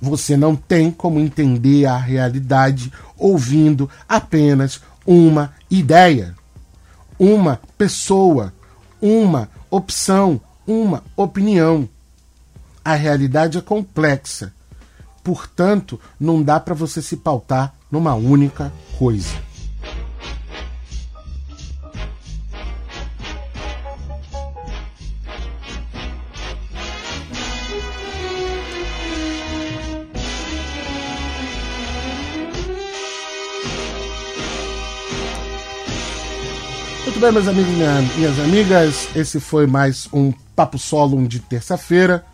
você 0.00 0.36
não 0.36 0.54
tem 0.54 0.90
como 0.90 1.18
entender 1.18 1.86
a 1.86 1.96
realidade 1.96 2.92
ouvindo 3.16 3.88
apenas 4.08 4.80
uma 5.06 5.54
ideia, 5.70 6.34
uma 7.18 7.60
pessoa, 7.76 8.52
uma 9.00 9.48
opção, 9.70 10.40
uma 10.68 11.02
opinião. 11.16 11.88
A 12.84 12.94
realidade 12.94 13.56
é 13.56 13.60
complexa. 13.62 14.52
Portanto, 15.24 15.98
não 16.20 16.42
dá 16.42 16.60
para 16.60 16.74
você 16.74 17.00
se 17.00 17.16
pautar 17.16 17.74
numa 17.90 18.14
única 18.14 18.70
coisa. 18.98 19.48
Muito 37.04 37.20
bem, 37.20 37.32
meus 37.32 37.48
amigos 37.48 37.72
e 37.72 38.18
minhas 38.18 38.38
amigas, 38.38 39.08
esse 39.16 39.40
foi 39.40 39.66
mais 39.66 40.08
um 40.12 40.32
Papo 40.58 40.76
Solo 40.76 41.28
de 41.28 41.38
terça-feira. 41.38 42.24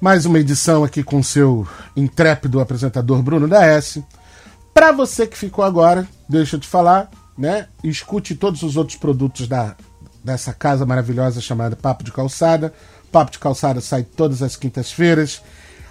Mais 0.00 0.26
uma 0.26 0.40
edição 0.40 0.82
aqui 0.82 1.04
com 1.04 1.22
seu 1.22 1.64
intrépido 1.96 2.58
apresentador 2.58 3.22
Bruno 3.22 3.46
da 3.46 3.64
S. 3.64 4.04
Para 4.74 4.90
você 4.90 5.24
que 5.24 5.38
ficou 5.38 5.64
agora, 5.64 6.08
deixa 6.28 6.56
eu 6.56 6.60
te 6.60 6.66
falar, 6.66 7.08
né? 7.38 7.68
Escute 7.84 8.34
todos 8.34 8.64
os 8.64 8.76
outros 8.76 8.98
produtos 8.98 9.46
da, 9.46 9.76
dessa 10.24 10.52
casa 10.52 10.84
maravilhosa 10.84 11.40
chamada 11.40 11.76
Papo 11.76 12.02
de 12.02 12.10
Calçada. 12.10 12.74
Papo 13.12 13.30
de 13.30 13.38
Calçada 13.38 13.80
sai 13.80 14.02
todas 14.02 14.42
as 14.42 14.56
quintas-feiras. 14.56 15.40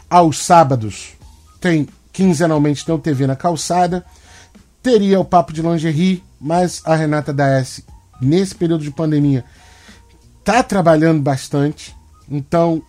Aos 0.10 0.40
sábados 0.40 1.14
tem 1.62 1.88
quinzenalmente 2.12 2.86
tem 2.86 2.94
o 2.94 3.00
TV 3.00 3.26
na 3.26 3.36
Calçada. 3.38 4.06
Teria 4.84 5.22
o 5.22 5.26
Papo 5.26 5.54
de 5.54 5.62
Lingerie, 5.62 6.22
mas 6.38 6.82
a 6.84 6.98
Renata 6.98 7.32
da 7.32 7.48
S, 7.48 7.86
nesse 8.20 8.54
período 8.54 8.84
de 8.84 8.92
pandemia, 8.92 9.46
tá 10.48 10.64
trabalhando 10.64 11.22
bastante. 11.22 11.94
Então, 12.32 12.82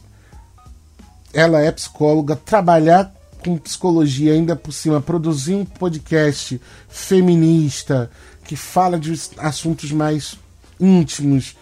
ela 1.34 1.60
é 1.60 1.72
psicóloga, 1.72 2.36
trabalhar 2.36 3.12
com 3.40 3.58
psicologia 3.58 4.32
ainda 4.32 4.54
por 4.54 4.70
cima, 4.70 5.00
produzir 5.00 5.56
um 5.56 5.64
podcast 5.64 6.60
feminista 6.88 8.08
que 8.44 8.54
fala 8.54 8.96
de 8.96 9.12
assuntos 9.38 9.90
mais 9.90 10.38
íntimos, 10.78 11.56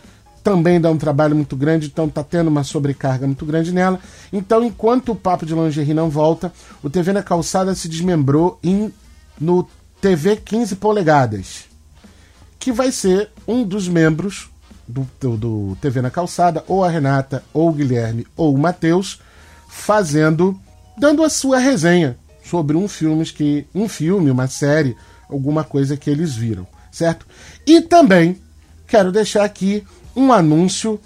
também 0.45 0.79
dá 0.79 0.91
um 0.91 0.99
trabalho 0.99 1.35
muito 1.35 1.57
grande, 1.57 1.87
então 1.87 2.11
tá 2.11 2.23
tendo 2.23 2.49
uma 2.49 2.63
sobrecarga 2.63 3.27
muito 3.27 3.47
grande 3.47 3.73
nela. 3.73 3.99
Então, 4.31 4.63
enquanto 4.63 5.13
o 5.13 5.17
papo 5.17 5.47
de 5.47 5.55
lingerie 5.55 5.95
não 5.95 6.11
volta, 6.11 6.53
o 6.83 6.91
TV 6.91 7.15
na 7.15 7.23
Calçada 7.23 7.75
se 7.75 7.89
desmembrou 7.89 8.59
em 8.63 8.93
no 9.41 9.67
TV 10.03 10.37
15 10.37 10.77
polegadas, 10.77 11.65
que 12.59 12.71
vai 12.71 12.93
ser 12.93 13.31
um 13.49 13.65
dos 13.65 13.89
membros 13.89 14.51
do, 14.87 15.09
do, 15.21 15.37
do 15.37 15.79
TV 15.81 16.01
na 16.01 16.11
Calçada, 16.11 16.65
ou 16.67 16.85
a 16.85 16.89
Renata, 16.89 17.43
ou 17.53 17.71
o 17.71 17.73
Guilherme, 17.73 18.27
ou 18.37 18.55
o 18.55 18.59
Matheus, 18.59 19.21
fazendo, 19.69 20.59
dando 20.97 21.23
a 21.23 21.29
sua 21.29 21.59
resenha 21.59 22.17
sobre 22.45 22.77
um 22.77 22.87
filme 22.89 23.25
que 23.27 23.67
um 23.75 23.89
filme, 23.89 24.31
uma 24.31 24.47
série, 24.47 24.97
alguma 25.29 25.65
coisa 25.65 25.97
que 25.97 26.09
eles 26.09 26.35
viram, 26.35 26.67
certo? 26.91 27.27
E 27.67 27.81
também 27.81 28.41
quero 28.87 29.11
deixar 29.11 29.45
aqui 29.45 29.85
um 30.15 30.33
anúncio 30.33 31.01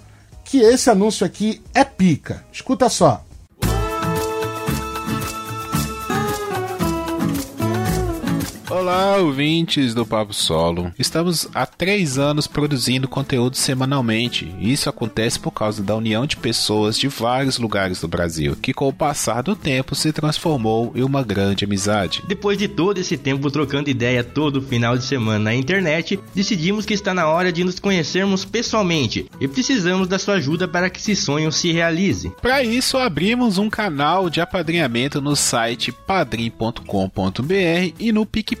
que 0.45 0.59
esse 0.59 0.89
anúncio 0.89 1.25
aqui 1.25 1.61
é 1.73 1.83
pica. 1.83 2.43
Escuta 2.51 2.89
só. 2.89 3.25
Olá, 8.71 9.17
ouvintes 9.17 9.93
do 9.93 10.05
Papo 10.05 10.33
Solo. 10.33 10.93
Estamos 10.97 11.45
há 11.53 11.65
três 11.65 12.17
anos 12.17 12.47
produzindo 12.47 13.05
conteúdo 13.05 13.57
semanalmente. 13.57 14.49
Isso 14.61 14.89
acontece 14.89 15.37
por 15.37 15.51
causa 15.51 15.83
da 15.83 15.93
união 15.93 16.25
de 16.25 16.37
pessoas 16.37 16.97
de 16.97 17.09
vários 17.09 17.59
lugares 17.59 17.99
do 17.99 18.07
Brasil, 18.07 18.55
que 18.55 18.73
com 18.73 18.87
o 18.87 18.93
passar 18.93 19.43
do 19.43 19.57
tempo 19.57 19.93
se 19.93 20.13
transformou 20.13 20.93
em 20.95 21.03
uma 21.03 21.21
grande 21.21 21.65
amizade. 21.65 22.23
Depois 22.25 22.57
de 22.57 22.69
todo 22.69 22.97
esse 22.97 23.17
tempo 23.17 23.51
trocando 23.51 23.89
ideia 23.89 24.23
todo 24.23 24.61
final 24.61 24.97
de 24.97 25.03
semana 25.03 25.39
na 25.39 25.53
internet, 25.53 26.17
decidimos 26.33 26.85
que 26.85 26.93
está 26.93 27.13
na 27.13 27.27
hora 27.27 27.51
de 27.51 27.65
nos 27.65 27.77
conhecermos 27.77 28.45
pessoalmente 28.45 29.29
e 29.41 29.49
precisamos 29.49 30.07
da 30.07 30.17
sua 30.17 30.35
ajuda 30.35 30.65
para 30.65 30.89
que 30.89 31.01
esse 31.01 31.13
sonho 31.13 31.51
se 31.51 31.73
realize. 31.73 32.31
Para 32.41 32.63
isso, 32.63 32.97
abrimos 32.97 33.57
um 33.57 33.69
canal 33.69 34.29
de 34.29 34.39
apadrinhamento 34.39 35.19
no 35.19 35.35
site 35.35 35.91
padrim.com.br 35.91 36.81
e 37.99 38.13
no 38.13 38.25
PicPay 38.25 38.60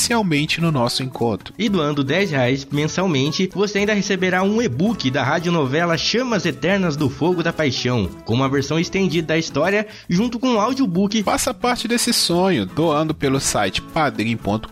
presencialmente 0.00 0.60
no 0.60 0.72
nosso 0.72 1.02
encontro. 1.02 1.52
E 1.58 1.68
doando 1.68 2.02
10 2.02 2.30
reais 2.30 2.66
mensalmente, 2.70 3.50
você 3.54 3.78
ainda 3.78 3.92
receberá 3.92 4.42
um 4.42 4.62
e-book 4.62 5.10
da 5.10 5.22
radionovela 5.22 5.98
Chamas 5.98 6.46
Eternas 6.46 6.96
do 6.96 7.10
Fogo 7.10 7.42
da 7.42 7.52
Paixão, 7.52 8.08
com 8.24 8.34
uma 8.34 8.48
versão 8.48 8.78
estendida 8.78 9.28
da 9.28 9.38
história, 9.38 9.86
junto 10.08 10.38
com 10.38 10.48
um 10.48 10.60
audiobook. 10.60 11.22
Faça 11.22 11.52
parte 11.52 11.86
desse 11.86 12.12
sonho, 12.12 12.64
doando 12.64 13.14
pelo 13.14 13.38
site 13.38 13.82
padrim.com.br 13.82 14.68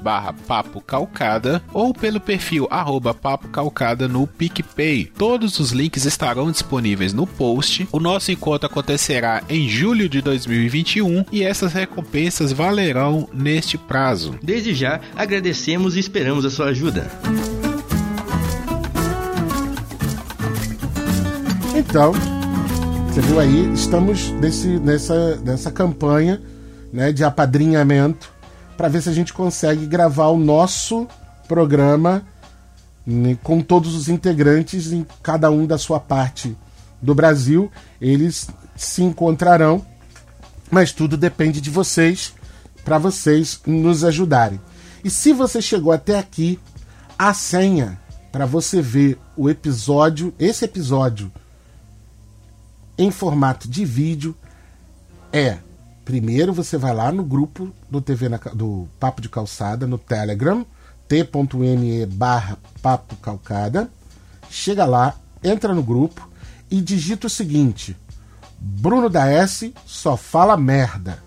barra 0.00 0.32
papo 0.32 0.80
calcada 0.80 1.62
ou 1.72 1.92
pelo 1.92 2.20
perfil 2.20 2.68
arroba 2.70 3.12
papo 3.12 3.48
calcada 3.48 4.06
no 4.06 4.26
PicPay. 4.26 5.10
Todos 5.18 5.58
os 5.58 5.72
links 5.72 6.04
estarão 6.04 6.50
disponíveis 6.50 7.12
no 7.12 7.26
post. 7.26 7.88
O 7.90 7.98
nosso 7.98 8.30
encontro 8.30 8.66
acontecerá 8.66 9.42
em 9.48 9.68
julho 9.68 10.08
de 10.08 10.20
2021 10.20 11.24
e 11.32 11.42
essas 11.42 11.72
recompensas 11.72 12.52
valerão 12.52 13.28
neste 13.32 13.76
prazo. 13.76 14.27
Desde 14.42 14.74
já, 14.74 15.00
agradecemos 15.14 15.96
e 15.96 16.00
esperamos 16.00 16.44
a 16.44 16.50
sua 16.50 16.66
ajuda. 16.66 17.10
Então, 21.74 22.12
você 23.08 23.20
viu 23.20 23.40
aí, 23.40 23.72
estamos 23.72 24.30
nesse, 24.32 24.66
nessa, 24.78 25.36
nessa 25.36 25.70
campanha 25.70 26.40
né, 26.92 27.12
de 27.12 27.24
apadrinhamento 27.24 28.32
para 28.76 28.88
ver 28.88 29.02
se 29.02 29.08
a 29.08 29.12
gente 29.12 29.32
consegue 29.32 29.86
gravar 29.86 30.28
o 30.28 30.38
nosso 30.38 31.06
programa 31.46 32.22
né, 33.06 33.36
com 33.42 33.60
todos 33.60 33.94
os 33.94 34.08
integrantes 34.08 34.92
em 34.92 35.06
cada 35.22 35.50
um 35.50 35.66
da 35.66 35.78
sua 35.78 35.98
parte 35.98 36.56
do 37.00 37.14
Brasil. 37.14 37.70
Eles 38.00 38.48
se 38.76 39.02
encontrarão, 39.02 39.84
mas 40.70 40.92
tudo 40.92 41.16
depende 41.16 41.60
de 41.60 41.70
vocês 41.70 42.34
para 42.84 42.98
vocês 42.98 43.60
nos 43.66 44.04
ajudarem. 44.04 44.60
E 45.04 45.10
se 45.10 45.32
você 45.32 45.60
chegou 45.62 45.92
até 45.92 46.18
aqui, 46.18 46.58
a 47.18 47.32
senha 47.34 47.98
para 48.30 48.46
você 48.46 48.82
ver 48.82 49.18
o 49.36 49.48
episódio, 49.48 50.34
esse 50.38 50.64
episódio 50.64 51.32
em 52.96 53.10
formato 53.10 53.68
de 53.68 53.84
vídeo 53.84 54.34
é 55.32 55.58
primeiro 56.04 56.52
você 56.52 56.76
vai 56.78 56.94
lá 56.94 57.12
no 57.12 57.22
grupo 57.22 57.70
do 57.90 58.00
TV 58.00 58.28
na, 58.28 58.38
do 58.38 58.88
Papo 58.98 59.20
de 59.20 59.28
Calçada 59.28 59.86
no 59.86 59.98
Telegram, 59.98 60.64
t.me 61.06 62.06
barra 62.06 62.58
Papo 62.80 63.16
Calcada, 63.16 63.90
chega 64.50 64.84
lá, 64.84 65.14
entra 65.42 65.74
no 65.74 65.82
grupo 65.82 66.28
e 66.70 66.80
digita 66.80 67.26
o 67.26 67.30
seguinte: 67.30 67.96
Bruno 68.58 69.08
da 69.08 69.28
S 69.28 69.74
só 69.86 70.16
fala 70.16 70.56
merda. 70.56 71.22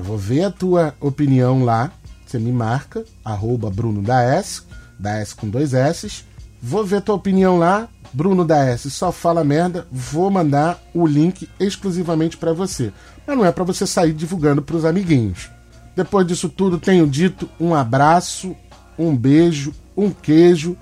Eu 0.00 0.04
vou 0.04 0.16
ver 0.16 0.44
a 0.44 0.50
tua 0.50 0.94
opinião 0.98 1.62
lá. 1.62 1.92
Você 2.24 2.38
me 2.38 2.50
marca, 2.50 3.04
arroba 3.22 3.68
Bruno 3.68 4.00
da 4.00 4.22
S, 4.22 4.62
da 4.98 5.18
S 5.18 5.34
com 5.34 5.46
dois 5.46 5.74
S. 5.74 6.24
Vou 6.62 6.86
ver 6.86 7.02
tua 7.02 7.16
opinião 7.16 7.58
lá. 7.58 7.86
Bruno 8.10 8.42
da 8.42 8.64
S 8.64 8.90
só 8.90 9.12
fala 9.12 9.44
merda. 9.44 9.86
Vou 9.92 10.30
mandar 10.30 10.80
o 10.94 11.06
link 11.06 11.46
exclusivamente 11.60 12.38
para 12.38 12.54
você. 12.54 12.90
Mas 13.26 13.36
não 13.36 13.44
é 13.44 13.52
para 13.52 13.62
você 13.62 13.86
sair 13.86 14.14
divulgando 14.14 14.62
para 14.62 14.76
os 14.76 14.86
amiguinhos. 14.86 15.50
Depois 15.94 16.26
disso 16.26 16.48
tudo, 16.48 16.78
tenho 16.78 17.06
dito 17.06 17.46
um 17.60 17.74
abraço, 17.74 18.56
um 18.98 19.14
beijo, 19.14 19.74
um 19.94 20.10
queijo. 20.10 20.78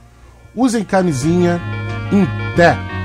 Usem 0.54 0.84
camisinha. 0.84 1.60
Em 2.12 2.24
pé. 2.54 2.97